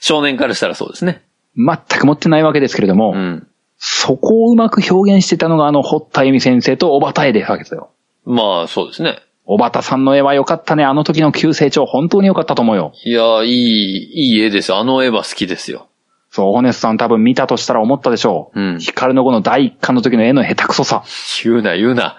[0.00, 1.22] 少年からしたらそうですね。
[1.56, 3.46] 全く持ってないわけですけれども、うん。
[3.78, 7.90] そこをうまく表現してたのがあの、堀田恵美先生と小畑絵でわけですよ。
[8.26, 9.20] まあ、そうですね。
[9.46, 10.84] 小畑さんの絵は良かったね。
[10.84, 12.92] あの時の急成長、本当に良かったと思うよ。
[13.04, 14.76] いや、いい、いい絵ですよ。
[14.76, 15.85] あの絵は好きですよ。
[16.36, 18.60] そう、ホネスさん多分見たとしたら思ったでしょう。
[18.60, 21.02] うん光の子の第一巻の時の絵の下手くそさ。
[21.42, 22.18] 言うな、言うな。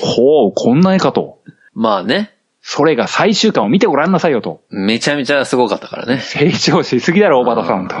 [0.00, 1.38] ほう、こんな絵かと。
[1.74, 2.34] まあね。
[2.62, 4.62] それが最終巻を見てごらんなさいよと。
[4.70, 6.20] めちゃめちゃすごかったからね。
[6.20, 7.94] 成長しすぎだろ、小畑さんと。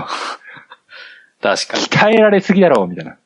[1.42, 1.84] 確かに。
[1.84, 3.18] 鍛えられすぎだろ、みたいな。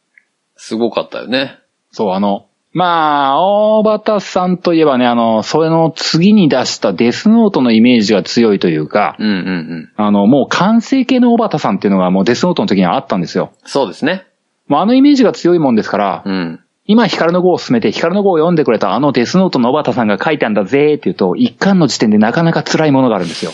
[0.57, 1.61] すごかったよね。
[1.93, 9.93] そう、あの、まあ、大畑さんといえばね、あの、それの次に出したデスノートのイメージが強いというか、うんうんうん。
[9.97, 13.53] あの、もう完成形の大畑さんっていうのがもうデスノートの時にはあったんですよ。
[13.65, 14.27] そうですね。
[14.69, 16.61] もうあのイメージが強いもんですから、うん。
[16.85, 23.53] 今光の語を進めて光の語を読んでくれたあのデスノートの小畑さんが書いたんだぜーって言うと、一巻の時点でなかなか辛いものがあるんですよ。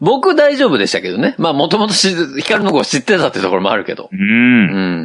[0.00, 1.34] 僕大丈夫でしたけどね。
[1.38, 4.10] まあもともと光の子を知ってたってところもあるけど。
[4.12, 4.24] うんう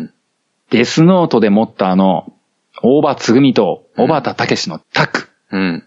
[0.03, 0.13] ん。
[0.69, 2.31] デスノートで持ったあの、
[2.83, 5.27] 大場つぐみと小畑武史のタッグ。
[5.51, 5.83] うん。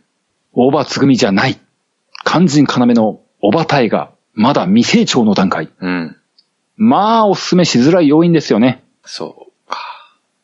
[0.52, 1.58] 大場つぐみじゃない。
[2.24, 5.70] 肝心要の小畑絵がまだ未成長の段階。
[5.80, 6.16] うん。
[6.76, 8.82] まあ、おすすめしづらい要因ですよね。
[9.04, 9.80] そうか。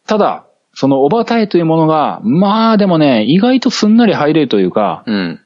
[0.07, 5.41] ただ、その小畑絵というものが、まあでもね、意外とすんなり入れるというか、うん。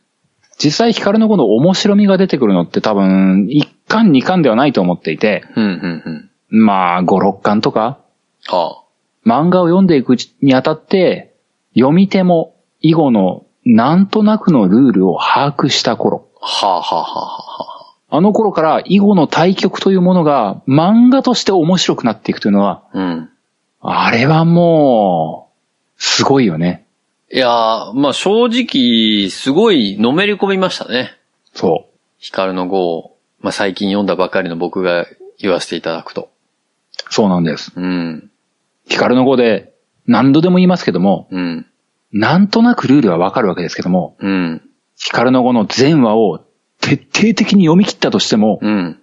[0.62, 6.60] 実際光の子の面白みが出てくるのって多分、1巻2巻ではないと思っていて、うん、うん、うん。
[6.66, 7.98] まあ、5、6巻とか、
[8.46, 8.83] は
[9.24, 11.34] 漫画を読んでいくにあたって、
[11.74, 16.46] 読み手も囲碁のなんとなくのルールを把握した頃、あ。
[16.46, 22.98] はあ、はあ、はあ、はあの頃から囲碁の対局というものが漫画として面白くなっていくというのは、あ。
[22.98, 23.30] うん。
[23.80, 25.50] あれはも
[25.98, 26.86] う、すごいよね。
[27.32, 31.16] いやー、まあ正直、すごいのめり込みましたね。
[31.54, 35.06] そ光の語を、まあ最近読んだばかりの僕が
[35.38, 36.30] 言わせていただくと。
[37.10, 37.12] う。
[37.12, 37.72] そうなんです。
[37.74, 38.30] うん。
[38.88, 39.74] 光の語で
[40.06, 41.66] 何度でも言いますけども、うん。
[42.12, 44.62] なんとなくルールはわかるわけですけども、うん。
[44.96, 46.44] 光の語の全話を
[46.80, 49.00] 徹底的に読み切ったとしても、うん。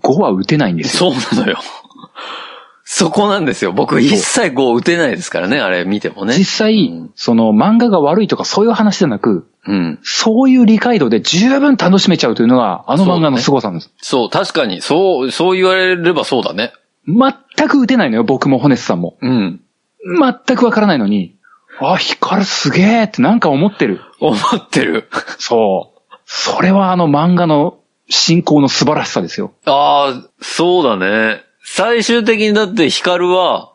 [0.00, 1.12] 5は打てないんですよ。
[1.12, 1.58] そうなのよ。
[2.84, 3.72] そこなんですよ。
[3.72, 6.36] 僕一切語打てないですからね、あれ見てもね。
[6.36, 9.98] 実際、うんその漫画が悪いとかそういう話じゃなく、うん。
[10.02, 13.92] そういう理解度で十分楽しめちゃうというのが、あの漫画の凄さなんです。
[14.00, 16.72] そう、確かに、そう、そう言われればそうだね。
[17.06, 17.16] 全
[17.68, 19.16] く打てないのよ、僕もホネスさんも。
[19.20, 19.60] うん。
[20.46, 21.36] 全くわからないのに、
[21.80, 24.00] あ、光すげえってなんか思ってる。
[24.20, 25.08] 思ってる。
[25.38, 26.02] そう。
[26.26, 29.52] それはあの漫画の進行の素晴らしさですよ。
[29.64, 31.42] ああ、そうだね。
[31.64, 33.72] 最終的にだってヒカルは、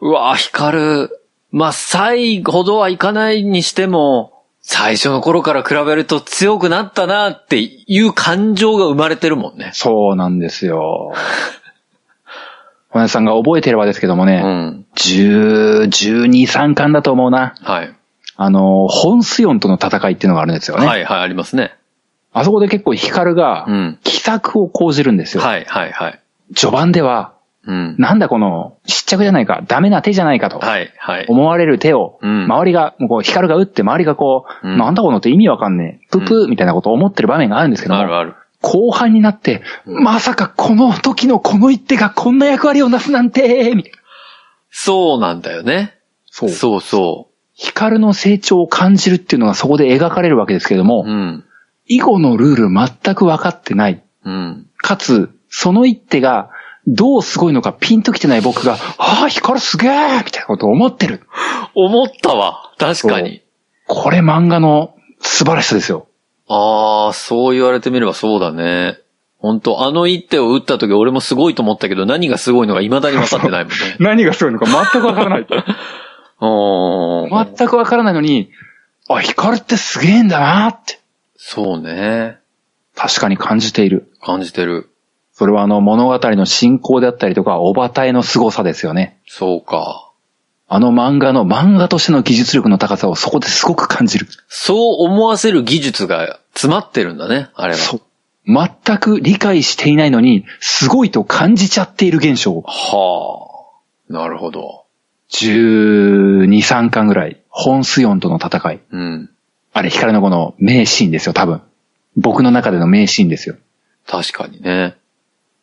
[0.00, 1.10] うわ、ヒカル、
[1.50, 9.70] まあ、最ほどはいかないにしても、最初の頃から比べると強くなったなっていう感情が生まれてるもんね。
[9.74, 11.12] そうなんですよ。
[12.96, 14.86] 小林さんが覚えてればですけどもうね、ん。
[14.96, 17.54] 10、12、3巻だと思うな。
[17.62, 17.94] はい。
[18.36, 20.12] あの、ホンスヨンとの戦い。
[20.14, 20.86] っていうのがあるんですよね。
[20.86, 21.74] はいはい、ありますね。
[22.32, 23.66] あそこで結構ヒカルが、
[24.02, 25.42] 奇策を講じるんですよ。
[25.42, 25.92] はいはい。
[25.92, 26.20] はい。
[26.54, 27.34] 序盤では、
[27.66, 27.96] うん。
[27.98, 29.46] なんだこの、失着じゃない。
[29.46, 30.40] か、ダメな手じゃない。
[30.40, 30.58] かと。
[30.58, 31.26] はいはい。
[31.28, 36.66] 思われる手を、うん周りが、もうこう、ヒカルが打って周りがこう、うんなんだこの手意味わかんねえ、ププーみたい。
[36.66, 38.34] なことを思ってる場面があるんですけども、あるある。
[38.66, 43.98] 後半になって、うんまさかこの時のこの一手がこんな役割をなすなんて、みたいな。
[44.70, 45.94] そうなんだよね。
[46.26, 46.50] そう。
[46.50, 51.08] そうそヒカルの成長を感じるっていうのがそこで描かれるわけですけれども、う。
[51.08, 51.44] うん。
[51.86, 54.02] 囲碁のルール全く分かってない。
[54.24, 54.66] うん。
[54.78, 56.50] かつ、その一手が
[56.88, 61.22] どうすごいのかピンときてない僕が、ああ、ヒカルすげえみたいなことを思ってる。
[61.74, 62.72] 思ったわ。
[62.78, 63.42] 確かに。
[63.86, 66.08] これ漫画の素晴らしさですよ。
[66.48, 68.98] ああ、そう言われてみればそうだね。
[69.38, 73.76] 本当あの一手を打った時俺もすごいと思ったけど何がすごいのか未だに分かってないもんね。
[74.00, 75.46] 何がすごいのか全く分からない。
[77.56, 78.50] 全く分からないのに、
[79.08, 81.00] あ、ヒカルってすげえんだなって、
[81.36, 82.38] そうね。
[82.94, 84.10] 確かに感じている。
[84.20, 84.90] 感じてる。
[85.32, 89.18] それはあの物語の進行であったりとか、おばたえの凄さですよね。
[89.26, 90.05] そうか。
[90.68, 94.26] あの漫画の漫画としての技術力の高さをそこですごく感じる。
[94.48, 97.78] そう思わせる技術が詰まってるんだね、あれは。
[97.78, 98.02] そう。
[98.46, 102.62] 全く理解していないのに、すごいと感じちゃっている現象。
[102.62, 103.50] は
[104.08, 104.12] あ。
[104.12, 104.84] なるほど。
[105.30, 108.80] 12、3巻ぐらい、本スヨンとの戦い。
[108.90, 109.30] うん。
[109.72, 111.62] あれ、ヒカルの子の名シーンですよ、多分。
[112.16, 113.56] 僕の中での名シーンですよ。
[114.06, 114.96] 確かにね。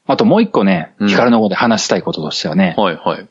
[0.05, 3.27] あともう一個ね、うんヒカルの子で話したいこととしてはね、はいはい。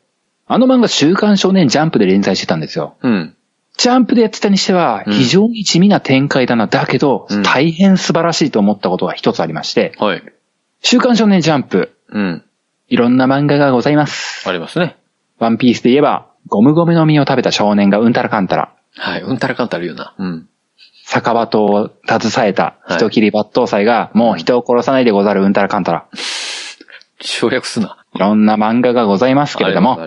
[0.47, 2.97] あの漫画週刊少年ジャンプで連載してたんですよ。
[3.03, 3.37] うん。
[3.79, 6.67] ジャンプでやってたにしては、うん非常に地味な展開だな。
[6.67, 10.23] だけどうん、大変素晴らしいと思ったことが一つありまして、はい。
[10.81, 12.45] 週刊少年ジャンプ、うん。
[12.89, 14.49] いろんな漫画がございます。
[14.49, 14.97] ありますね。
[15.39, 19.23] ワンピースで言えば、ゴムゴムの実を食べた少年がうんたらかんたら、はい。
[19.23, 20.15] うんたらかんたら言うな。
[20.19, 20.49] うん。
[21.05, 26.07] 酒場刀を携えたはい人切り抜刀斎が、もう人を殺さないでござるうんたらかんたら。
[27.21, 28.02] 省略すな。
[28.15, 29.99] いろんな漫画がございますけれども。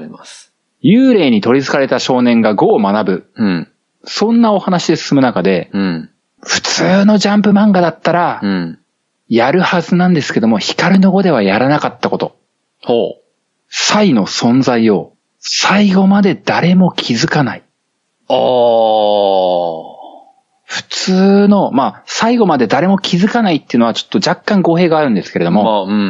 [0.84, 3.32] 幽霊に取り憑かれた少年が語を学ぶ。
[3.36, 3.72] うん。
[4.04, 6.10] そんなお話で進む中で、うん。
[6.41, 8.80] 普通のジャンプ漫画だったらう、ん。
[9.28, 12.38] やるはずなんですけども、光の語ではやらなかったこと。
[12.84, 13.15] ほ
[13.68, 17.60] サイの存在を、最後まで誰も気づかない。
[17.60, 18.34] う。
[18.34, 19.96] ああ。
[20.65, 26.02] 普通の、まあ、最後まで誰も気づかないっていうのはちょっと若干語弊があるんですけれども、まあ、うんうんう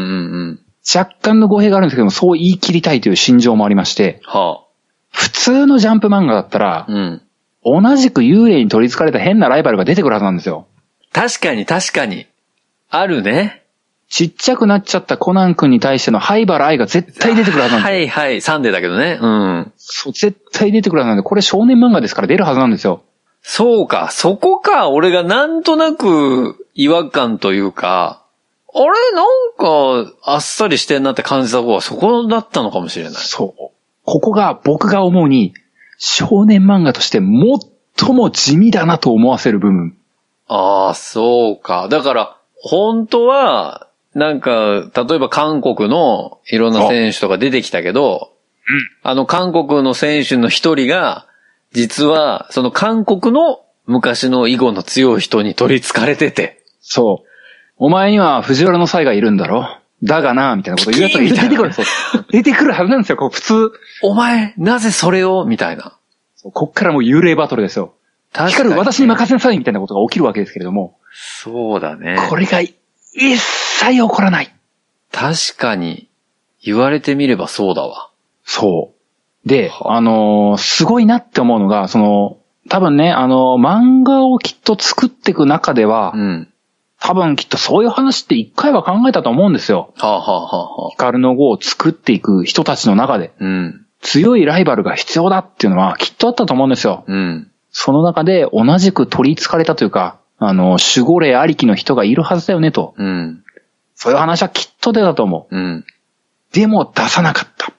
[0.54, 0.60] ん。
[0.93, 4.65] 若干の語弊があるんですけども、そう言い切りたいという心情もありまして、は
[5.10, 7.21] 普通のジャンプ漫画だったらあ。、うん。
[7.63, 10.67] 同じく幽霊に取り憑かれた変なライバルが出てくるはずなんですよ。
[11.12, 12.28] 確かに確かに。
[12.89, 13.63] あるね。
[14.08, 17.98] ちっちゃくなっちゃったコナン君に対しての灰原愛が絶対出てくるはずなんですよ。
[17.98, 18.41] はいはい。
[18.41, 19.17] サンデーだけどね。
[19.19, 19.74] うん。
[19.78, 23.02] そう、絶対出てくるはずなんで、これ少年漫画ですから出るはずなんですよ。
[23.41, 24.10] そうか。
[24.12, 24.89] そこか。
[24.89, 28.25] 俺がなんとなく違和感というか、
[28.78, 33.14] あれなんか、あっさりしてんなって感じた方はそこだったのかもしれない。
[33.14, 33.72] そう。
[34.04, 35.54] ここが僕が思うに、
[35.98, 39.98] 少年漫画として最も地味だなと思わせる部分。
[40.48, 41.88] ああ、そうか。
[41.88, 48.34] だから、本当は、なんか、例えば韓国のいろんな選手とか出てきたけど、
[49.04, 51.28] あの韓国の選手の一人が、
[51.72, 57.25] 実は、その韓国の昔の囲碁の強い人に取り憑かれてて、そう。
[57.78, 59.80] お前には藤原の才がいるんだろ？
[60.04, 61.72] だがな、みたいなこと言うやつがいな出てくる。
[62.30, 63.72] 出てくるはずなんですよ、こう普通。
[64.02, 65.46] お前、なぜそれを？
[65.46, 65.98] みたいな。
[66.54, 67.96] こっからもう幽霊バトルですよ。
[68.32, 72.18] 確光る私に任せなさいみたいなことが起きるわけですけれども、そうだね。
[72.30, 72.76] これが一
[73.38, 74.54] 切起こらない。
[75.12, 76.10] 確かに、
[76.62, 78.12] 言われてみればそうだわ。
[78.44, 78.92] そ
[79.46, 79.48] う。
[79.48, 86.50] で、はあのーすごいなって思うのが、その、多分ね、あのー漫画をきっと作っていく中では、うん。
[87.00, 89.94] 多分きっとそういう話って一回は考えたと思うんですよ。
[89.98, 93.86] はあ、はあはあはあ、ヒカルの語を作っていく人たちの中で、うん。
[94.02, 97.04] 強いライバルが必要だっていうのはきっとあったと思うんですよ。
[97.08, 97.52] うん。
[97.72, 102.94] その中で同じく取り憑かれたというか、あの、守護霊ありきの人がいるはずだよねと。
[102.98, 103.44] うん。
[103.96, 105.56] そういう話はきっと出たと思う。
[105.56, 105.86] うん。
[106.54, 107.74] でも出さなかった。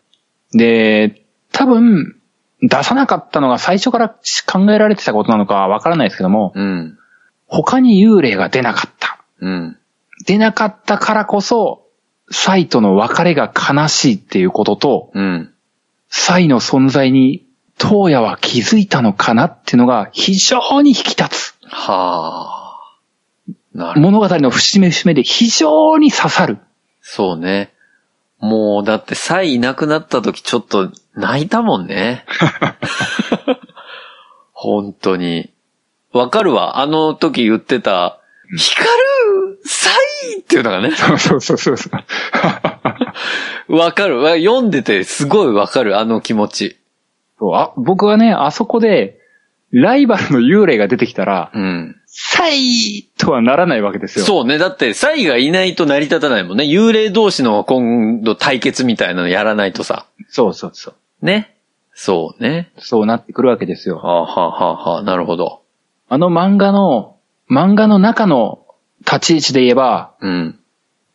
[0.53, 2.17] で、多分、
[2.63, 6.99] 出さなかったのが最初から考えられてたことなのかはわからないですけども、うん。
[7.47, 9.25] 他に幽霊が出なかった。
[9.41, 9.79] うん。
[10.27, 11.87] 出なかったからこそ、
[12.31, 15.53] サイとの別れが悲しいっていうことと、うん。
[16.09, 17.45] サイの存在に、
[17.79, 21.55] 東野は気づいたのかなっていうのが非常に引き立つ。
[21.69, 22.67] はあ。
[23.75, 24.19] なるほど。
[24.19, 26.59] 物語の節目節目で非常に刺さる。
[27.03, 27.73] そうね。
[28.39, 32.25] もう、だって、サイいなくなった時ちょっと泣いたもんね。
[34.53, 35.51] 本当に。
[36.17, 36.81] わかるわ。
[36.81, 38.21] あの時言ってた、
[38.57, 39.91] 光るサ
[40.35, 40.93] イっていうのがね。
[40.93, 41.91] そうそうそうそ
[43.69, 43.77] う。
[43.77, 44.21] わかる。
[44.21, 45.99] わ読んでてすごいわかる。
[45.99, 46.77] あの気持ち。
[47.39, 49.21] そうあ僕はね、あそこで、
[49.73, 51.97] ライバルの幽霊が出てきたら、うん。
[52.07, 54.25] サイとはならないわけですよ。
[54.25, 54.59] そうね。
[54.59, 56.65] だって、サイがいないと成り立たないもんね。
[56.65, 60.07] 幽霊同士の今度対決みたいなのやらないとさ。
[60.29, 61.27] そうそうそう。
[61.27, 61.57] ね。
[61.93, 62.71] そうね。
[62.79, 63.97] そうなってくるわけですよ。
[63.97, 65.63] はあ、はあはあはあ、なるほど。
[66.09, 67.17] あの漫画の、
[67.51, 68.65] 漫画の中の
[69.01, 70.59] 立ち位置で言えば、うん。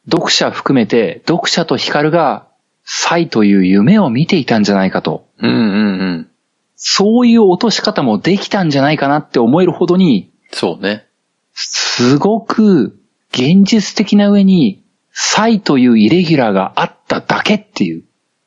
[0.09, 2.47] 読者含めて、読者とヒカルが、
[2.83, 5.27] サイという夢を見ていたんじゃないかと。
[5.39, 6.27] うんうんうん。
[6.75, 11.05] そういう落とし方もできたんじゃないかなって思えるほどに、そうね。
[11.53, 12.97] すごく
[13.31, 18.03] 現実的な上に、サイというイレギュラーがあっただけっていう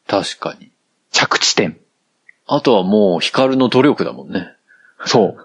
[0.07, 0.71] 確かに。
[1.11, 1.79] 着地点。
[2.47, 4.49] あとはもう、ヒカルの努力だもんね。
[5.07, 5.44] そう。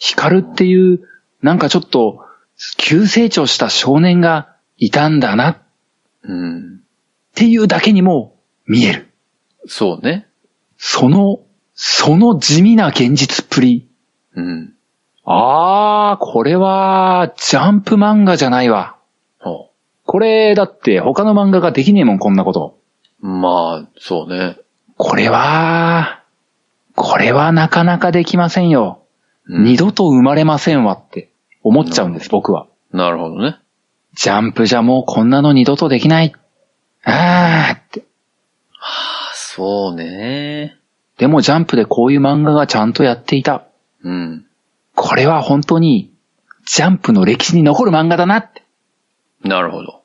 [0.00, 1.06] ヒカルっていう、
[1.42, 2.24] なんかちょっと、
[2.78, 5.58] 急成長した少年がいたんだなっ
[6.24, 6.80] うん。
[7.34, 8.34] ていうだけにも
[8.66, 9.08] 見える。
[9.66, 10.26] そうね。
[10.78, 11.40] その、
[11.74, 13.88] その地味な現実っぷり。
[14.34, 14.72] うん。
[15.24, 18.96] あー、これは、ジャンプ漫画じゃないわ。
[19.38, 19.66] は
[20.06, 22.78] これ、だって他の漫画ができねえもん、こんなこと。
[23.22, 24.56] あ、まあ、そうね。
[24.96, 26.22] これは、
[26.96, 28.99] これはなかなかできませんよ。
[29.50, 31.30] うん二度と生まれませんわって
[31.62, 32.66] 思っちゃうんです、僕は。
[32.92, 33.58] なるほどね。
[34.14, 36.34] ジャンプじゃもうこんなの二度とできない。
[37.04, 38.04] あーって。
[38.80, 40.76] あそうね。
[41.18, 43.66] でもジャンプでこういう漫画がちゃんとやっていた。
[44.02, 44.46] うん。
[44.94, 46.12] これは本当に、
[46.66, 48.62] ジャンプの歴史に残る漫画だなって
[49.42, 50.02] なるほど。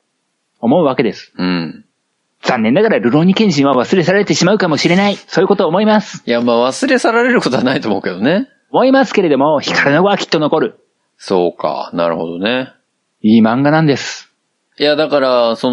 [0.59, 1.33] 思うわけです。
[1.37, 1.85] うん。
[2.41, 5.15] 残念ながらルローニケンシンは忘れ去られてしまうかもしれない。
[5.15, 6.23] そういうことを思います。
[6.25, 8.49] いや、まあ忘れ去られることはないと思うけどね。
[8.75, 10.79] 思いますけれども、光の子はきっと残る。
[11.15, 11.89] そうか。
[11.93, 12.73] なるほどね。
[13.21, 14.33] いい漫画なんです。
[14.77, 15.71] いや、だから、そ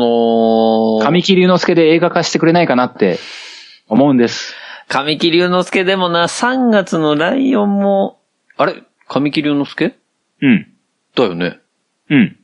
[1.00, 3.18] の、神木隆之介で映画化してくれないかなって
[3.88, 4.54] 思うんです。
[4.86, 8.20] 神木隆之介でもな、3月のライオンも、
[8.56, 8.84] あれ？
[9.08, 9.96] 神木隆之介？
[10.40, 10.72] うん。
[11.16, 11.58] だよね。
[12.08, 12.36] うん。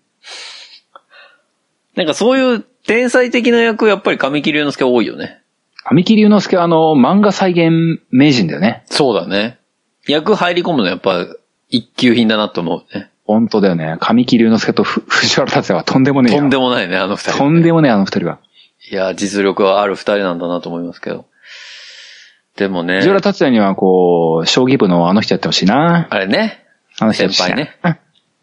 [1.94, 5.40] なんかそういう天才的な役、やっぱり神木隆之介多いよね。
[5.84, 8.82] 神木隆之介はあの、漫画再現名人だよね。
[8.86, 9.60] そうだね。
[10.08, 11.26] 役入り込むのやっぱ
[11.68, 13.10] 一級品だなと思うね。
[13.24, 13.98] 本当だよね。
[14.00, 16.40] 神木隆之介とふ 藤原達也はとんでもねえよ。
[16.40, 18.38] とんでもないね、あの二人、とんでもねえ、あの二人は。
[18.90, 21.26] いや、実力はある二人なんだなと思いますけど。
[22.56, 26.06] でもね藤、原達也にはこう、将棋部のあの人やってほしいな。
[26.08, 26.64] あれね、
[26.98, 28.00] あの人やってほしいな先輩ね。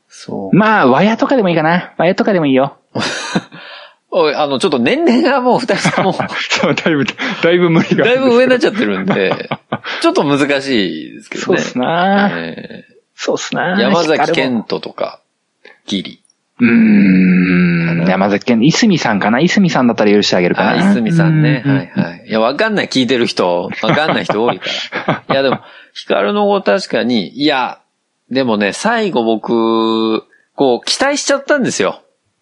[0.07, 1.93] そうんまあ、和屋とかでもいいかな。
[1.97, 2.77] 和屋とかでもいいよ。
[4.15, 4.25] う。
[4.25, 6.13] おい、あの、ちょっと年齢がもう二人とも、
[6.49, 8.05] そう、だいぶ、だいぶ無理が。
[8.05, 9.49] だいぶ上になっちゃってるんで、
[10.01, 11.45] ちょっと難しいですけどね。
[11.45, 13.77] そうっすなえそうっすな。
[13.77, 15.19] ー山崎健人とか、
[15.85, 16.21] ギリ。
[16.59, 18.05] うーん。
[18.07, 20.91] 山崎健、いすみさんかないすみさんだったら許してあげるかあ、な。
[20.91, 21.63] いすみさんね。
[21.65, 22.25] うんはいはい。
[22.27, 23.69] いや、わかんない、聞いてる人。
[23.81, 24.65] わかんない人多いか
[25.07, 25.23] ら。
[25.33, 25.59] いや、でも、
[25.93, 27.79] ヒカルの子確かに、いや、
[28.31, 30.23] でもね、最後僕、
[30.55, 32.01] こう、期待しちゃったんですよ。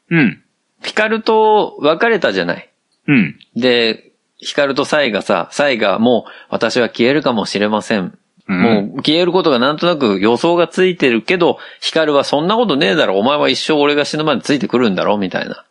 [0.09, 0.42] うん。
[0.83, 2.69] ヒカルと別れたじゃない。
[3.07, 3.39] うん。
[3.55, 8.17] で、ヒカルとサイがさ、サイがもう、私は消えるかもしれません。
[8.47, 15.63] うんもう、消えることがなんとなく予想がついてるけど、ヒカルはそんなことねえだろ、お前は一生俺が死ぬまでついてくるんだろ、みたいな。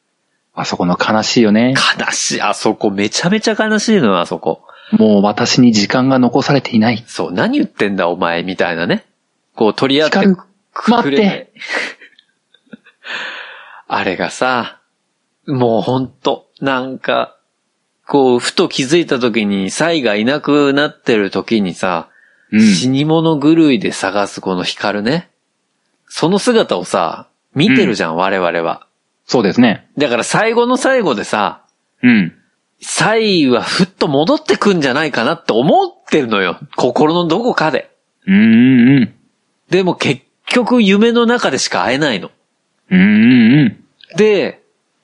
[0.54, 1.74] あそこの悲しいよね。
[1.98, 4.62] 悲しい、あそこ、めちゃめちゃ悲しいのよ、あそこ。
[4.92, 7.04] もう私に時間が残されていない。
[7.06, 9.04] そう、何言ってんだお前、みたいなね。
[9.54, 11.48] こう取り合って光るく待ってくれない。
[13.88, 14.78] あれがさ、
[15.46, 17.36] もうほんと、なんか、
[18.06, 22.08] こう、ふと気づいた時に、サイがいなくなってる時にさ、
[22.50, 22.60] うん。
[22.60, 25.30] 死に物狂いで探すこの光ね。
[26.06, 28.86] その姿をさ、見てるじゃん、我々は。
[29.24, 29.88] そうですね。
[29.96, 31.62] だから最後の最後でさ、
[32.02, 32.34] うん。
[32.80, 36.58] サイはふっと戻ってくんじゃないかなって思ってるのよ。
[36.76, 37.90] 心のどこかで。
[38.26, 39.14] うんうん
[39.70, 42.30] でも結局夢の中でしか会えないの。
[42.90, 43.00] うん。
[43.00, 43.84] うんうん
[44.16, 44.61] で、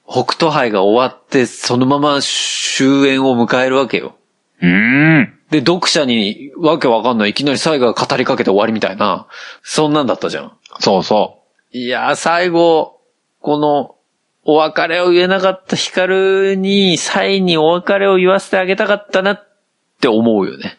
[0.08, 4.16] 北斗杯が終わってそのまま終焉を迎えるわけよ。
[4.60, 4.70] うん。
[4.70, 5.38] うん。
[5.50, 9.26] で、読者にわけわかんないいきなり最後が語りかけて終わりみたいな、
[9.62, 10.52] そんなんだったじゃん。
[10.80, 11.42] そうそ
[11.72, 13.00] いやー、最後、
[13.40, 13.96] この、
[14.44, 19.46] お別れを言えなかったヒカルに、サイにお別れを言わせてあげたかったなっ
[20.00, 20.78] て思うよね。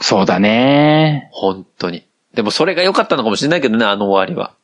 [0.00, 0.04] う。
[0.04, 1.28] そうだね。
[1.32, 2.06] 本当に。
[2.34, 4.54] でもそれが良かったのかもしれないけどね、あの終わりは。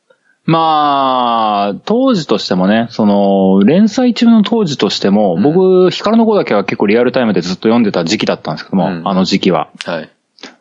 [0.49, 9.69] まあ、当時としてもね、その、連載中の当時としても、うん僕、ヒカルの子だけは結構リアルタイムでずっと読んでた時期だったんですけども、うんあの時期は。
[9.85, 10.09] はい。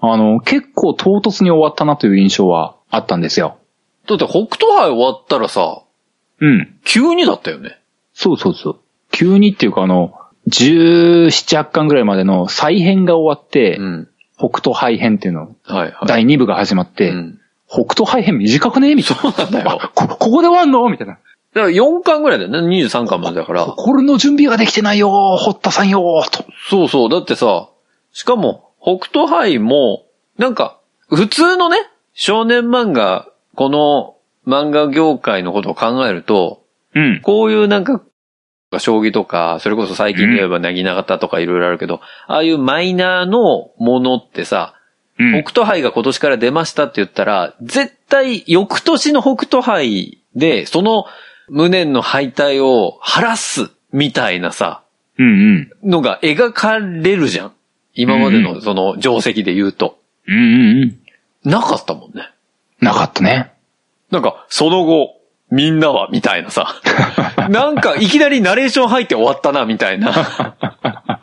[0.00, 3.56] あの、結構唐突に終わったなという印象はあったんですよ。
[4.06, 5.82] だって北斗杯終わったらさ、
[6.40, 6.78] うん。
[6.84, 7.78] 急にだったよね。
[8.12, 8.80] そうそうそう。
[9.10, 10.12] 急にっていうかあの、
[10.48, 14.08] 17、8巻ぐらいまでの再編が終わって、うん。
[14.36, 16.06] 北斗杯編っていうの、はいはい。
[16.06, 17.37] 第2部が始まって、うん。
[17.68, 18.94] 北斗杯編短くね？
[18.94, 19.22] みたいな。
[19.22, 19.78] そうなんだよ。
[19.82, 20.88] あ、こ、ここで終わんの？
[20.88, 21.18] みたいな。
[21.54, 22.58] だから4巻ぐらいだよね。
[22.84, 23.64] 23巻までだから。
[23.64, 26.44] 心の準備ができてないよ堀田さんよと。
[26.68, 27.08] そうそう。
[27.10, 27.68] だってさ、
[28.12, 30.06] しかも、北斗杯も、
[30.38, 31.76] なんか、普通のね、
[32.14, 34.16] 少年漫画、この
[34.46, 36.62] 漫画業界のことを考えると、
[36.94, 37.20] うん。
[37.22, 38.02] こういうなんか、
[38.78, 44.74] 将棋とか、それこそ最近で言えばなぎな型とかいろいろあるけど、ああいうマイナーのものってさ、
[45.18, 51.06] うん北斗杯が今年から出ましたって言ったら、絶対翌年の北斗杯で、その
[51.48, 54.82] 無念の敗退を晴らすみたいなさ、
[55.18, 55.90] うんうん。
[55.90, 57.52] のが描かれるじゃん。
[57.94, 59.98] 今までのその定石で言うと。
[60.28, 60.82] うんうん
[61.44, 61.50] うん。
[61.50, 62.30] なかったもんね。
[62.80, 63.52] なかったね。
[64.10, 65.16] なんか、その後、
[65.50, 66.80] みんなは、みたいなさ。
[67.50, 70.12] なんか、いきなりナレーション入って終わったな、みたいな。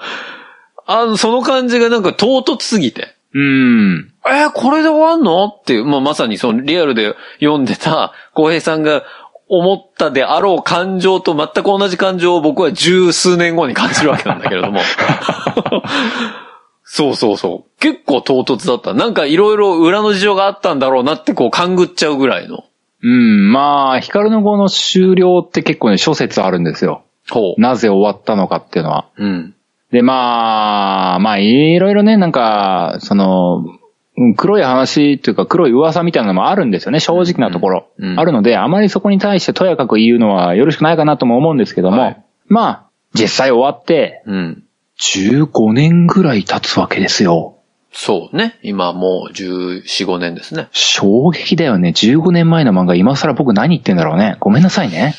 [0.87, 3.14] あの、その感じがなんか唐突すぎて。
[3.35, 4.13] うん。
[4.25, 5.45] えーこれで終わんの？
[5.47, 9.03] っていう、まあ、まさにそのリアルで読んでた浩平さんが
[9.49, 14.79] 思ったであろう感情と全く同じ感情を僕は十数年後に感じるわけなんだけれども。
[16.87, 17.79] そうそうそう。
[17.79, 18.93] 結構唐突だった。
[18.93, 22.63] なんかいろいろ裏の事情があったんだろうなってこう勘ぐっちゃうぐらいの。
[23.03, 23.51] うん。
[23.51, 27.03] まあ、光の語の終了って結構ね、諸説あるんですよ。
[27.29, 27.61] ほう。
[27.61, 29.05] なぜ終わったのかっていうのは。
[29.17, 29.54] うん。
[29.95, 33.63] で、まあ、まあ、いろいろね、なんか、その、
[34.17, 37.87] うん黒い話というか黒い噂みたいなのもあるんですよね、正直なところ。
[37.97, 44.63] うんうんあるので、あまりそこに対してとやかく言うのはよろしくないかなとも思うんですけども、はいまあ、実際終わって、うん。
[44.99, 47.57] 15年ぐらい経つわけですよ。
[47.91, 48.57] そうね。
[48.63, 50.67] 今もう14、5年ですね。
[50.71, 51.89] 衝撃だよね。
[51.89, 54.37] 15年前の漫画、今更僕何言ってんだろうね。
[54.39, 55.15] ごめんなさいね。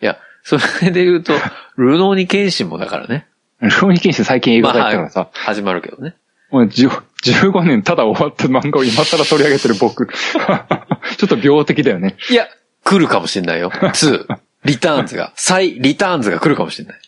[0.00, 1.32] いや、それで言うと、
[1.76, 3.26] ルノーニケンシンもだからね。
[3.60, 6.16] ローニケンシン最近映画化やったからさ、始まるけどね。
[6.50, 6.88] もう10
[7.22, 10.08] 15年ただ終わった漫画を今更取り上げてる僕。
[10.10, 12.16] ちょっと病的だよね。
[12.30, 12.46] いや、
[12.82, 13.70] 来るかもしんないよ。
[13.70, 14.38] 2。
[14.64, 15.32] リターンズが。
[15.36, 16.98] 再リターンズが来るかもしんない。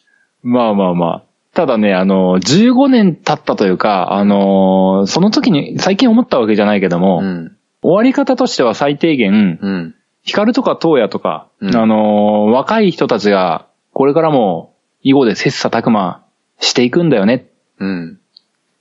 [0.43, 1.23] まあまあまあ。
[1.55, 7.57] ただね、あの、15年経ったというか、あの、その時に最近思ったわけじゃないけども、うん。
[7.83, 9.95] 終わり方としては最低限、うん。
[10.23, 16.23] ヒカルとかトーヤとか、うんあの、若い人たちが、これからも、囲碁で切磋琢磨
[16.63, 17.49] していくんだよね。
[17.79, 18.19] うん。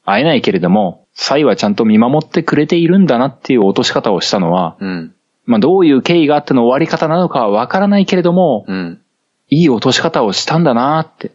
[0.05, 5.15] 会えないけれども、サイはちゃんと見守ってくれているんだなっていう落とし方をしたのは、うん。
[5.45, 9.01] まあどういう経緯があっての終わり方なのかはわからないけれども、うん。
[9.49, 11.31] いい落とし方をしたんだなって。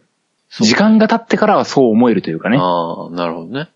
[0.61, 2.57] 時間が経ってからはそう思えるというかね。
[2.57, 3.69] ああ、なるほどね。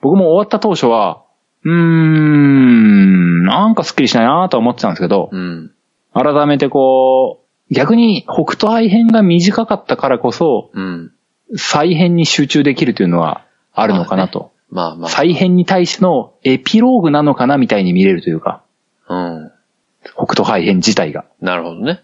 [0.00, 1.24] 僕も終わった当初は、
[1.64, 5.72] うーん、なんかスッキリしないなとは思ってたんですけど、うん。
[6.14, 7.40] 改めてこ
[7.70, 11.12] う、逆に北斗愛編が短かったからこそ、うん。
[11.56, 14.52] 再編に集中できるというのはあるのかなと。
[14.70, 15.10] まあまあ。
[15.10, 18.62] 再編に対してのエピローグなのかなみたいに見れるというか、
[19.08, 19.52] うん。
[20.14, 21.24] 北斗愛編自体が。
[21.40, 22.02] なるほどね。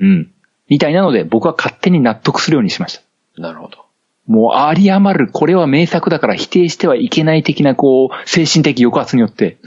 [0.00, 0.32] うん。
[0.68, 3.00] みたいなので僕は勝手に納得するようにしまし
[3.36, 3.42] た。
[3.42, 3.86] なるほど。
[4.26, 9.58] もうあり余る、これは名作だから否定してはいけない的なこう、精神的抑圧によって、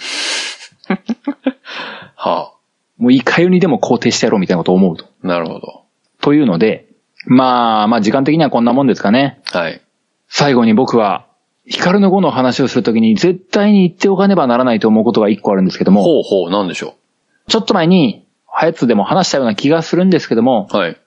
[2.15, 2.53] は
[2.97, 5.05] もういかようにでも肯定してやろうみたいなことを思うと。
[5.23, 5.27] あ。
[5.27, 5.83] なるほど。
[6.19, 6.88] というので、
[7.29, 9.39] まあ、まあ時間的にはこんなもんですかね。
[9.45, 9.81] はい。
[10.27, 11.27] 最後に僕は、
[11.65, 16.95] ヒカルの語の話をするときに絶対に言っておかねばならないと思うことが一個あるんですけども、ほうほう、なんでしょ
[17.47, 20.75] ちょっと前に、ハヤツでも話したような気がするんですけども、う。
[20.75, 20.97] はい。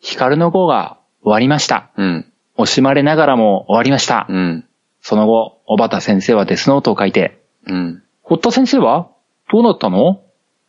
[0.00, 1.90] ヒカルの語が終わりました。
[1.96, 2.32] うん。
[2.56, 4.26] 惜しまれながらも終わりました。
[4.28, 4.64] うん。
[5.02, 8.02] その後、小畑先生はデスノートを書いて、うん。
[8.22, 9.10] 堀田先生は
[9.52, 10.22] どうなったの？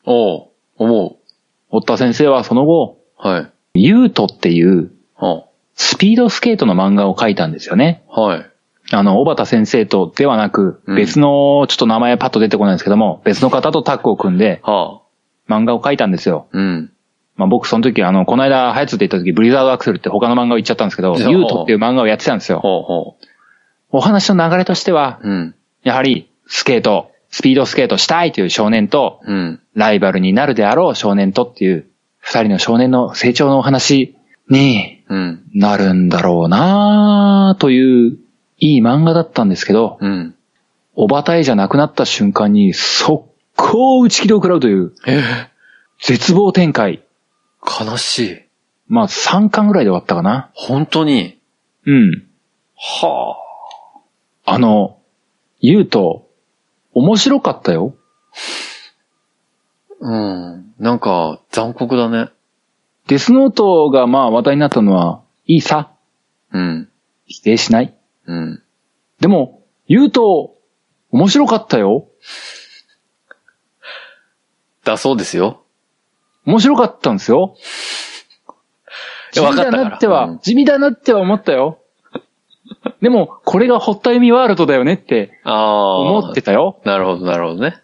[0.05, 1.17] おう、思
[1.69, 3.27] 堀田先生はその後、う。
[3.27, 3.41] は
[3.73, 3.83] い。
[3.85, 4.89] ユートっていうは
[5.75, 8.03] スピードスケートの漫画を書いたんですよね。
[8.09, 8.49] あ、はい。
[8.91, 15.01] あの、小畑先生とではなく、うん別の、ちょっと名前パッと出てこないんですけども、別の方とタッグを組んでは
[15.49, 15.53] あ。
[15.53, 16.47] 漫画を書いたんですよ。
[16.51, 16.91] うん。
[17.35, 22.59] まあ僕その時、あの、この間、ハヤツって言った時、ブリザードアクセルって他の漫画を言っちゃったんですけど、ユートっていう漫画をやってたんですよ。
[22.59, 23.17] ほうほ
[23.91, 25.55] お話の流れとしては、うん。
[25.83, 29.61] やはり、スケート、スピードスケートしたいという少年と、うん。
[29.75, 31.87] ライバルになるであろう少年とっていう、
[32.19, 34.17] 二人の少年の成長のお話
[34.49, 35.43] にうん。
[35.53, 38.17] なるんだろうなという、
[38.59, 40.35] いい漫画だったんですけど、うん。
[40.95, 45.21] おばたえじゃなくなった瞬間に、速攻打ち切りを食らうという、え
[46.01, 47.03] 絶望展開。
[47.63, 48.37] 悲しい。
[48.87, 50.49] まあ、3巻ぐらいで終わったかな。
[50.53, 51.39] 本当に？
[51.85, 52.27] うん。
[52.75, 53.37] は
[54.45, 54.99] あの、
[55.61, 56.27] 言うと、
[56.93, 57.95] 面白かったよ。
[60.01, 60.07] あ。
[60.07, 60.15] う
[60.57, 60.73] ん。
[60.79, 62.29] なんか、残酷だね。
[63.07, 65.91] デスノートがまあ話題になったのは、いいさ。
[66.51, 66.89] うん。
[67.25, 67.93] 否定しない。
[68.25, 68.63] うん。
[69.19, 70.55] でも、言うと、
[71.11, 72.07] 面白かったよ。
[74.83, 75.63] だそうですよ。
[76.45, 77.55] 面白かったんですよ。
[79.31, 81.79] 地味だなっては、うん地味だなっては思ったよ。
[83.01, 85.39] でも、これが堀田由美ワールドだよねって。
[85.45, 86.81] 思ってたよ。
[86.83, 87.81] なるほど、なるほどね。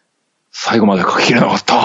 [0.52, 1.76] 最後まで書ききれなかった。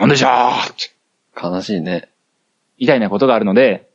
[0.00, 2.08] なんでじゃー悲しいね。
[2.78, 3.88] みたいなことがあるので、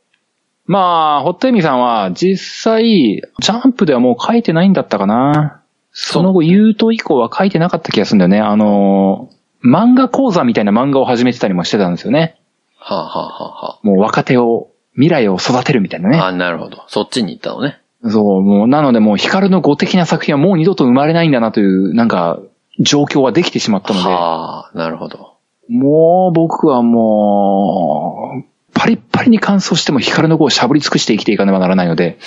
[0.66, 5.62] まあ、堀田由美さんは実際、ジャンプではもう書いてないんだったかな。
[5.92, 8.40] その後、ユート以降は書いてなかった気がするんだよね。
[8.40, 9.30] あの、
[9.62, 12.40] 漫画講座みたいな漫画を始めてたりもしてたんですよね。
[12.78, 16.26] はあ、はあはあはもう若手を、未来を育てるみたいなねあ、。
[16.26, 16.84] あなるほど。
[16.86, 17.80] そっちに行ったのね。
[18.06, 22.38] そう、もう、なのでもう、ヒカルの語的な作品はもう二度と生まれないんだなという、なんか、
[22.78, 25.33] 状況はできてしまったので、はあ、なるほど。
[25.68, 28.44] もう僕はもう、
[28.74, 32.18] パリッパリに乾燥してもヒカルの語をしゃぶり尽くして生きていかねばならないので、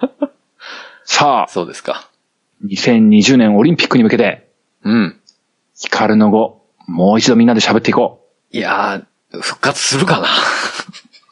[1.04, 2.08] さあ、そうですか。
[2.64, 4.48] 2020年オリンピックに向けて、
[4.84, 5.20] うん。
[5.76, 10.28] ヒカルの語、もう一度みんなで喋っていこいやー、復活するかな。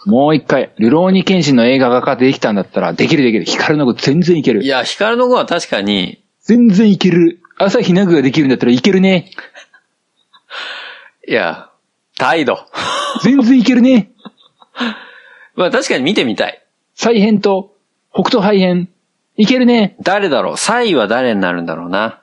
[0.07, 0.11] う。
[0.11, 3.45] もう一回、ルローニケンシンの映画ができたんだったら、できるできる。
[3.45, 4.67] ヒカルの語全然いけるい。
[4.67, 7.41] や、ヒカルの語は確かに、全然いける。
[7.57, 9.31] 朝日奈具ができるんだったらいけるね。
[11.29, 11.71] いや、
[12.19, 12.59] 態度。
[13.23, 14.11] 全然いけるね。
[15.55, 16.63] まあ確かに見てみたい。
[16.95, 17.75] 再編と
[18.13, 18.89] 北斗肺編。
[19.37, 19.97] いけるね。
[20.03, 20.57] 誰だろう？
[20.57, 22.21] サイは誰になるんだろうな？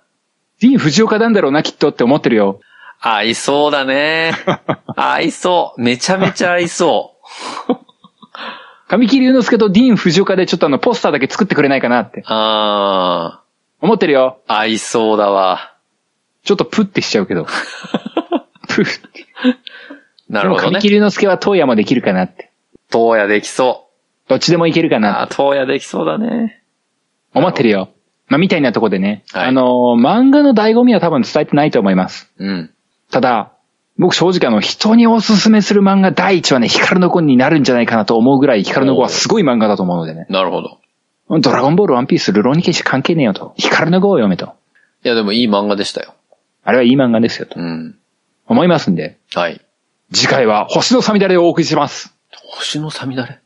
[0.62, 2.60] ディーン・藤岡なんだろうな、きっとって思ってるよ。
[3.00, 4.34] 合いそうだね。
[4.96, 5.82] 合いそう。
[5.82, 7.16] めちゃめちゃ合いそ
[8.90, 12.24] 神木隆之介とディーン・藤岡でちょっとあの、ポスターだけ作ってくれないかなってう。
[12.28, 13.42] あ
[13.82, 14.40] 思ってるよ。
[14.50, 15.74] ー、合いそうだわ。
[16.44, 17.48] ちょっとプってしちゃうけど。
[18.70, 19.10] プッ。
[20.30, 20.88] なるほどねでも神木。
[20.90, 22.52] 隆之介は東野もできるかなって。
[22.92, 23.90] 東野できそ
[24.28, 25.00] どっちでもいけるかう。
[25.00, 26.64] なあー、東野できそうだね。
[27.34, 27.90] 思ってるよ。
[28.28, 29.24] まあ、みたいなとこでね。
[29.32, 32.32] はいあのー、漫画の醍醐味は多分伝えてないと思います。
[32.38, 32.72] うん。
[33.12, 33.52] ただ、
[33.98, 40.26] 僕正直あの、人におすすめする漫画第一はね、ヒカルの子になるんじゃないかなと思うぐらい、ヒカルの子はすごい漫画だと思うのでね。
[40.30, 40.80] なるほど。
[41.42, 43.54] ドラゴンボール、ワンピース、ルローニケンシ関係ねえよと。
[43.58, 44.54] ヒカルの子を読めと。
[45.04, 46.14] いや、でもいい漫画でしたよ。
[46.64, 47.60] あれはいい漫画ですよと。
[47.60, 47.98] うん。
[48.50, 49.62] 思いますんで、はい。
[50.12, 52.16] 次回は星のさみだれをお送りします。
[52.58, 53.40] 星のさみだれ？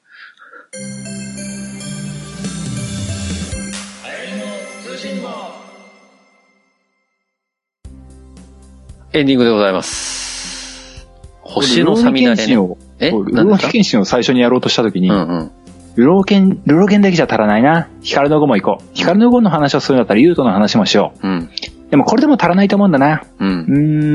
[9.12, 11.06] エンディングでございます。
[11.42, 12.54] 星のさみだれね。
[13.00, 15.52] えルローニケンシンを最初にやろうとした時に、うんうん。
[15.96, 17.90] ルローケン、ルローケンだけじゃ足らないな。
[18.02, 18.84] ヒカルの語も行こう。
[18.94, 21.50] ヒカルの語の話をするんだったらユートの話もしようん。
[21.94, 21.96] う。
[21.96, 23.24] でもこれでも足らないと思うんだな。
[23.40, 23.46] う。
[23.46, 23.66] うん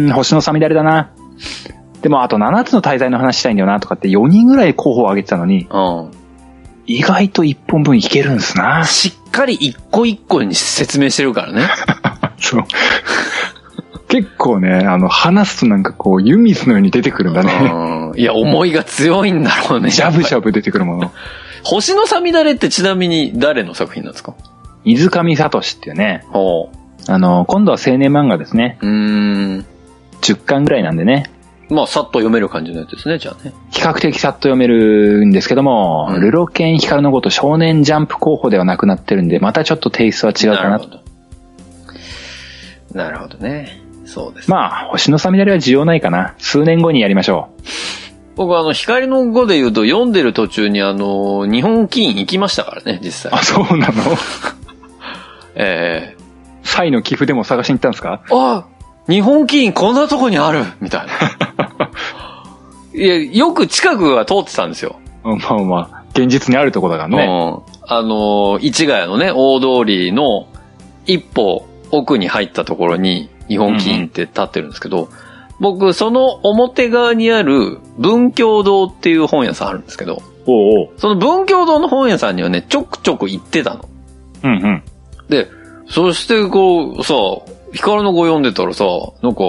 [0.07, 1.11] ーん、星のさみだれだな。
[2.03, 6.11] でもあと7つの大罪の話したいんだよなとかって4人ぐらい候補を挙げてたのに、うん。
[6.87, 8.85] 意外と1本分いけるんすな。
[8.85, 11.69] しっかり一個一個に説明してるからね。
[12.39, 12.65] そう。
[14.09, 17.53] 結構ね、あの、話すとなんかこう、湯水のように出てくるんだね。
[17.71, 18.19] うん。
[18.19, 19.91] いや、思いが強いんだろうね。
[19.91, 21.13] ジャブジャブ出てくるもの。
[21.63, 24.35] 星のさみだれってちなみに誰の作品なんですか？
[24.85, 26.71] 水上聡っていうね、ほ
[27.09, 28.79] あの、今度は青年漫画ですね。
[28.83, 28.87] う。
[28.87, 29.67] ん。
[30.21, 31.25] 10巻ぐらいなんでね。
[31.71, 33.53] まあ、さっと読める感じのやつですね、じゃあね。
[33.71, 41.01] 比較的さっと読めるんですけども、うんルロケンヒカルのこと少年ジャンプ候補ではなくなってるんで、またちょっとテイストは違うかなと。
[42.95, 43.39] なるほど。
[43.39, 43.83] ね。
[44.05, 44.51] そうです。
[44.51, 46.35] まあ、星のさみだれは需要ないかな。
[46.39, 47.49] 数年後にやりましょ
[48.37, 53.35] 僕あの、光の語で言うと読んでる途中にあの、日本棋院行きましたからね、実う。
[53.35, 53.67] あ、際。
[53.67, 53.95] そうなの？
[55.57, 56.15] え
[56.79, 58.23] サイの寄付でも探しに行ったんですか？
[58.27, 58.65] えあ
[59.09, 61.91] 日本棋院こんなとこにある みたいな。
[62.95, 64.97] いや、よく近くは通ってたんですよ。
[65.25, 67.25] まあまあ、現実にあるとこだからね。
[67.27, 67.63] うん。
[67.89, 70.47] あの、市ヶ谷のね、大通りの
[71.07, 75.09] 一歩奥に入ったところに日本棋院って立ってるんですけど、
[75.61, 80.89] 僕、その表側にある文教堂っていう本屋さんあるんですけど、おうおう。
[80.99, 83.81] その文教堂の本屋さんにはね、ちょくちょく行ってたの。
[84.45, 84.83] うんうん。
[85.29, 85.49] で、
[85.89, 87.15] そしてこう、さ、
[87.73, 88.85] ヒカルの語読んでたらさ、
[89.23, 89.43] なんか、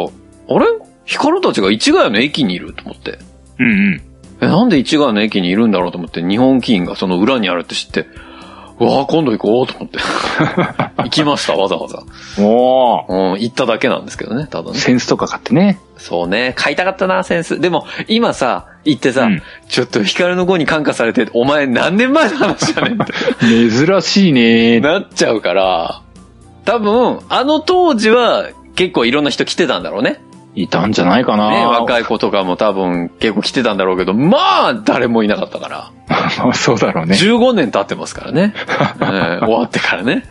[0.49, 0.65] あれ？
[1.05, 3.19] ヒカルたちが市ヶ谷の駅にいると思って。
[3.59, 4.01] うんうん。
[4.41, 8.07] え、なんで市ヶ谷の駅にいるんだろうと思って、日本棋院がその裏にあるって知って、
[8.79, 9.99] うわあ今度行こうと思って。
[11.03, 11.99] 行きました、わざわざ。
[12.41, 13.33] おー。
[13.33, 14.77] うん、行っただけなんですけどね、ただね。
[14.77, 15.79] センスとか買ってね。
[15.97, 17.59] そうね、買いたかったな、センス。
[17.59, 23.13] でも、今さ、行ってさ、うんちょっとヒカルの語に感化されて、お前何年前の話やねんって。
[23.43, 24.79] 珍しいね。
[24.79, 26.01] なっちゃうから、
[26.69, 30.21] 多分、あの当時は結構いろんな人来てたんだろうね。
[30.53, 31.49] いたんじゃないかな。
[31.49, 35.91] ね、若い子とかも多分結構来てたんだろうけど、まあ、誰もいなかったから。
[36.37, 37.15] まあそうだろうね。
[37.15, 38.53] 15年経ってますからね。
[39.01, 40.25] えー終わってからね。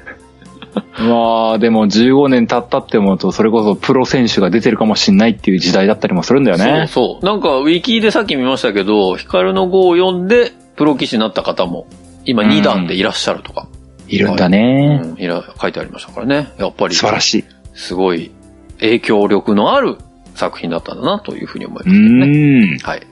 [1.01, 6.87] まあ、でも15年経ったって思うと、それこそプロ選手が出てるかもしんないっていう時代だったりもするんだよね。
[6.87, 7.27] そうそう。
[7.27, 11.87] なんか、ウィキでさっき見ましたけど、ヒカルの語を読んで、プロ棋士になった方も、
[12.27, 13.67] 今2段でいらっしゃるとか、
[14.09, 15.01] いるんだね。
[15.03, 16.53] うんいら書いてありましたからね。
[16.59, 17.45] やっぱり、素晴らしい。
[17.75, 18.31] すごい
[18.81, 19.97] 影響力のある
[20.35, 22.27] 作品だったんだな、というふうに思いまうすけどね。
[22.27, 22.79] ーん。
[22.79, 23.03] はい。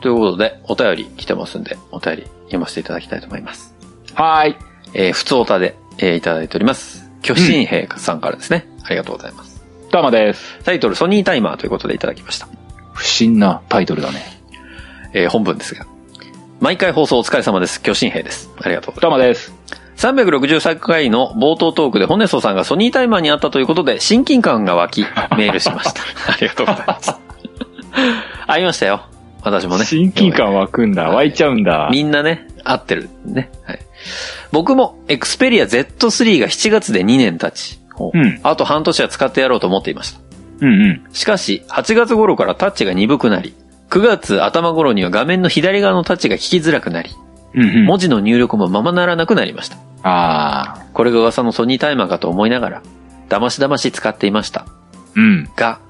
[0.00, 3.74] ということで、お便り来てますんで、お便り読ませていただきたいと思います。
[4.14, 4.56] はーい。
[4.94, 7.10] えー、普通おたで、えーいただいております。
[7.22, 8.68] 巨神兵さんからですね。
[8.84, 9.62] ありがとうございます。
[9.90, 10.58] どうもです。
[10.64, 12.48] タイトル、ソニータイマーということでいただきました。
[12.92, 14.20] 不審なタイトルだね。
[15.12, 15.86] えー本文ですが。
[16.60, 17.80] 毎回放送お疲れ様です。
[17.82, 18.50] 巨神兵です。
[18.60, 19.53] ありがとうございまどうもです。
[19.96, 20.06] す。
[20.06, 25.02] 363回の冒頭トークでホネソさんがソニータイマーにあったということで、親近感が湧き、
[25.36, 26.02] メールしました。
[26.32, 27.14] ありがとうございます。
[28.46, 29.06] ありましたよ。
[29.42, 29.84] 私もね。
[29.84, 31.10] 親近感湧くんだ。
[31.10, 31.88] 湧いちゃうんだ。
[31.92, 33.50] みんなね、合ってるね。
[33.66, 33.78] はい。
[34.52, 37.78] 僕も、エクスペリア Z3 が7月で2年経ち、
[38.12, 38.40] うん。
[38.42, 40.20] あと半年は使ってやろうと思っていました。
[40.60, 41.12] うんうん。
[41.12, 43.54] しかし、8月頃からタッチが鈍くなり、
[43.90, 47.10] 9月頭頃には画面の左側のタッチが聞きづらくなり。
[47.54, 49.76] 文字の入力もままならなくなりました。
[50.02, 50.86] ああ。
[50.92, 52.82] これが噂のソニータイマーかと思いながら、
[53.28, 54.66] だましだまし使っていました。
[55.14, 55.50] うん。
[55.56, 55.80] が、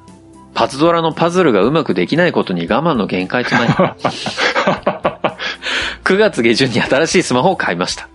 [0.55, 3.73] パズドラのパズルがうまくできないことに我慢の限界となり、
[6.05, 8.09] 9月下旬に新しいスマホを買いました。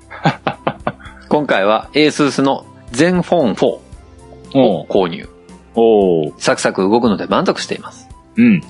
[1.28, 5.30] 今回は ASUS の ZenFone 4を購入。
[5.76, 6.34] おう。
[6.38, 8.08] サクサク動くので満足しています。
[8.36, 8.62] うん。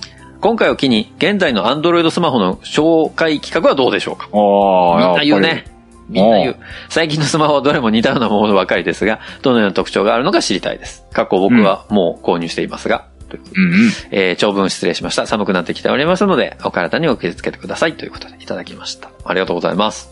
[0.42, 4.30] 今回を機に、現在の Android スマホの紹介企画はどうでしょうか？
[4.32, 5.08] ああ。
[5.08, 5.66] みんな言うね。
[6.08, 6.58] みんな言おう。
[6.90, 11.06] 最近のスマホはどれも似たようなものばかりですが、どのような特徴があるのか知りたいです。
[11.12, 13.92] 過去僕はもう購入していますが、うん。
[14.12, 15.28] えー長文失礼しました。
[15.28, 17.98] 寒くなってきておりますので、お体にお気をつけてください。
[17.98, 19.12] ということでいただきました。
[19.26, 20.10] ありがとうございます。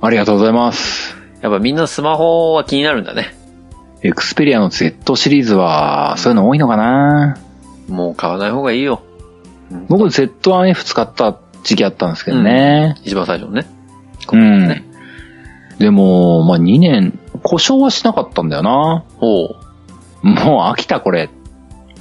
[0.00, 1.16] ありがとうございます。
[1.42, 3.36] やっぱみんなスマホは気になるんだね。
[4.02, 7.36] エクスペリアの Z シリーズは、そういうの多いのかな
[7.88, 9.02] もう買わない方がいいよ。
[9.88, 12.96] 僕 Z1F 使った時期あったんですけどね。
[13.04, 13.66] 一番最初のね。
[14.32, 14.68] うん。
[14.68, 14.84] ね
[15.78, 19.04] でも、まあ2年、故障はしなかったんだよな。
[19.20, 19.56] おう
[20.22, 21.30] もう飽きたこれ。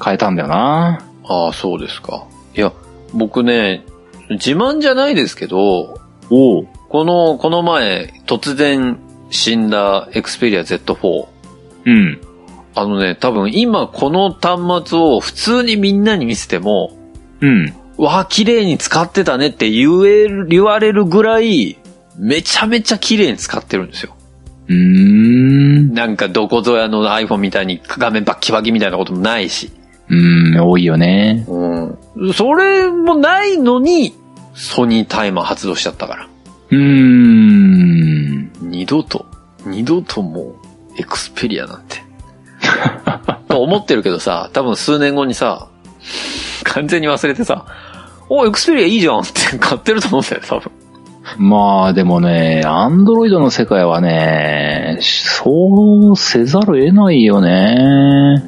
[0.04, 1.00] 変えたんだよな。
[1.26, 2.26] ああ、そうですか。
[2.56, 2.72] いや、
[3.14, 3.84] 僕ね、
[4.30, 6.00] 自慢じゃないですけど、
[6.30, 6.68] おう。
[6.90, 8.98] この、この前、突然
[9.30, 11.26] 死んだ Xperia Z4。
[11.86, 12.22] うん。
[12.76, 16.97] あのね、多分今この端末を普通にみんなに見せても、
[17.42, 17.74] うん。
[17.98, 21.78] わあ、綺麗に使ってたねって言える、言われるぐらい、
[22.18, 24.16] めちゃめちゃ綺麗に使ってるんですよ。
[24.68, 25.94] うーん。
[25.94, 29.72] なんかどこぞやの iPhone みたいに画面バッキバキみたいなこともないし。
[30.10, 31.46] うん、多いよね。
[31.48, 32.34] うん。
[32.34, 34.14] それもないのに、
[34.54, 36.28] ソニータイマー発動しちゃったから。
[36.72, 38.52] うーん。
[38.62, 39.26] 二度と、
[39.66, 40.56] 二度ともう、
[40.98, 42.04] エクスペリアなんて。
[43.50, 45.70] と思ってるけどさ、多分数年後にさ、
[46.64, 47.66] 完全に忘れてさ、
[48.30, 50.72] お、エクスペリアいいじゃん って買ってると思うんだよ、多分。
[51.38, 58.42] まあでもね、アンドロイドの世界はね、そうせざるを得ないよね。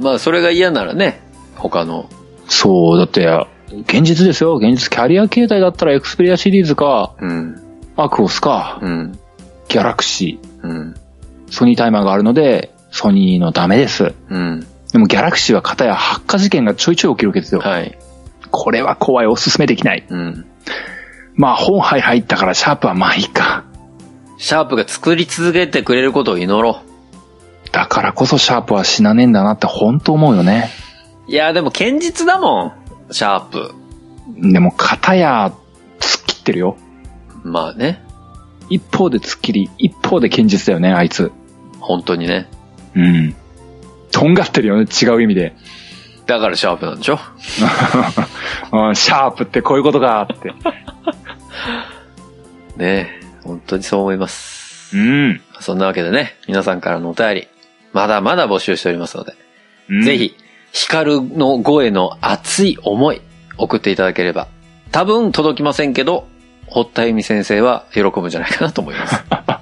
[0.00, 1.22] まあ、それが嫌ならね、
[1.56, 2.08] 他の、
[2.46, 3.26] そう、だって、
[3.70, 4.56] 現実ですよ。
[4.56, 7.60] 現実、キャリア携帯だったらエクスペリアシリーズか、うん、
[7.96, 9.18] アクオスか、うん、
[9.68, 14.14] ギャラクシうん、ー、ソニータイマーがあるので、ソニーのダメです。
[14.30, 14.66] うん。
[14.92, 17.60] でもギャラクシーは片や発火事件がちょいちょい起きるわけですよ。
[17.60, 17.98] はい。
[18.50, 20.06] これは怖い、おすすめできない。
[20.08, 20.46] うん。
[21.34, 23.64] まあホンハイ入ったからシャープはまあいいか。
[24.38, 26.82] シャープが作り続けてくれることを祈ろ
[27.72, 30.70] だからこそシャープは死なねえんだなって本当思うよね。
[31.28, 31.30] う。
[31.30, 32.72] いや、でも堅実だもん、
[33.12, 33.74] シャープ。
[34.36, 35.52] でも片や
[35.98, 36.76] 突っ切ってるよ。
[37.44, 38.02] まあね、
[38.70, 41.32] 一方で突っ切り、一方で堅実だよね、あいつ。
[41.80, 42.48] 本当にね。
[42.94, 43.36] うん。
[44.10, 45.54] とんがってるよね、違う意味で。
[46.26, 47.18] だからシャープなんでしょ？
[48.72, 50.52] うんシャープってこういうことかって。
[52.76, 54.94] ね本当にそう思います。
[54.96, 55.40] うん。
[55.60, 57.48] そんなわけでね、皆さんからのお便り、
[57.92, 59.34] まだまだ募集しておりますので、
[59.88, 60.16] うんぜ。
[60.18, 60.36] ひ、
[60.72, 63.20] ヒカルの声の熱い思い、
[63.56, 64.48] 送っていただければ、
[64.92, 66.26] 多分届きませんけど、
[66.66, 69.24] 堀田由美先生は喜ぶんじゃないかなと思います。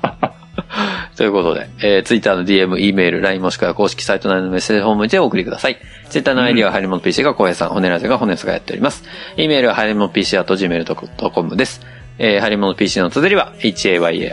[1.16, 5.78] ということで、えー、Twitter の DM、E メール、LINE もしくは公式サイト内のメッセージホームでお送りください。
[6.10, 9.02] Twitter の ID はハリモノ PC が小平さん、骨ラジオが骨スがやっております。
[9.38, 11.80] E メールはハリモノ PC あと gmail.com です。
[12.18, 14.26] えー、ハリモノ PC の綴りは HAYARIMONOPC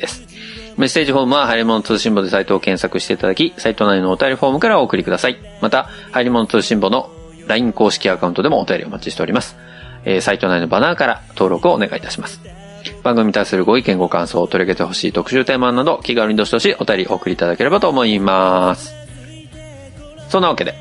[0.00, 0.26] です。
[0.76, 5.36] メッセージフォームは、ハリモノ通信簿でサイトを検索していただき、サイト内のお便りフォームからお送りください。
[5.60, 7.08] また、ハリモノ通信簿の
[7.46, 9.56] LINE 公式アカウントでもお便りお待ちしております。
[10.04, 12.59] えーサイト内のバナーから登録をお願いいたします。
[13.02, 18.94] 番組に対するご意見ご感想、取り上げてほしい特集テーマなど、気軽にどしどしお便りお送りいただければと思います。
[20.28, 20.74] そんなわけで、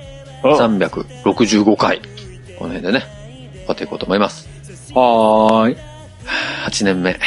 [0.44, 2.02] お365回、
[2.58, 3.06] この辺でね、
[3.54, 4.48] 終わっていこうと思います。
[4.94, 5.78] はーい。
[6.66, 7.20] 8年目、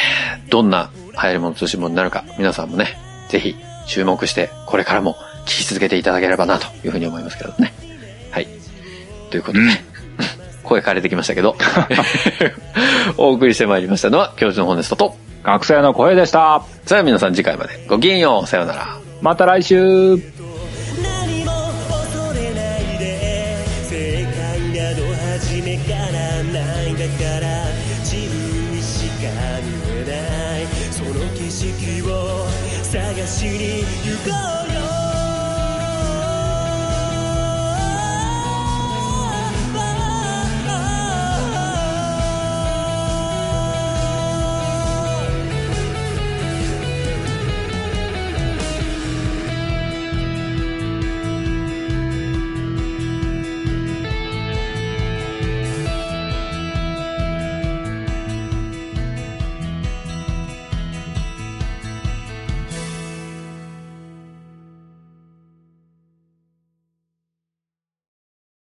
[0.49, 2.97] どんな流行り物通信簿になるか、皆さんもね、
[3.29, 3.55] ぜひ
[3.87, 7.73] 注目して、これからも聞き続けていただければな、というふうに思いますけどね。
[8.31, 8.47] はい。
[9.29, 9.65] ということで、
[10.63, 11.55] 声枯れてきましたけど、
[13.17, 16.63] お送りしてまいりましたのは、教授のホネストと、学生の声でした。
[16.85, 18.97] それでは皆さん次回までごきげんよう、さようなら。
[19.21, 20.42] また来週。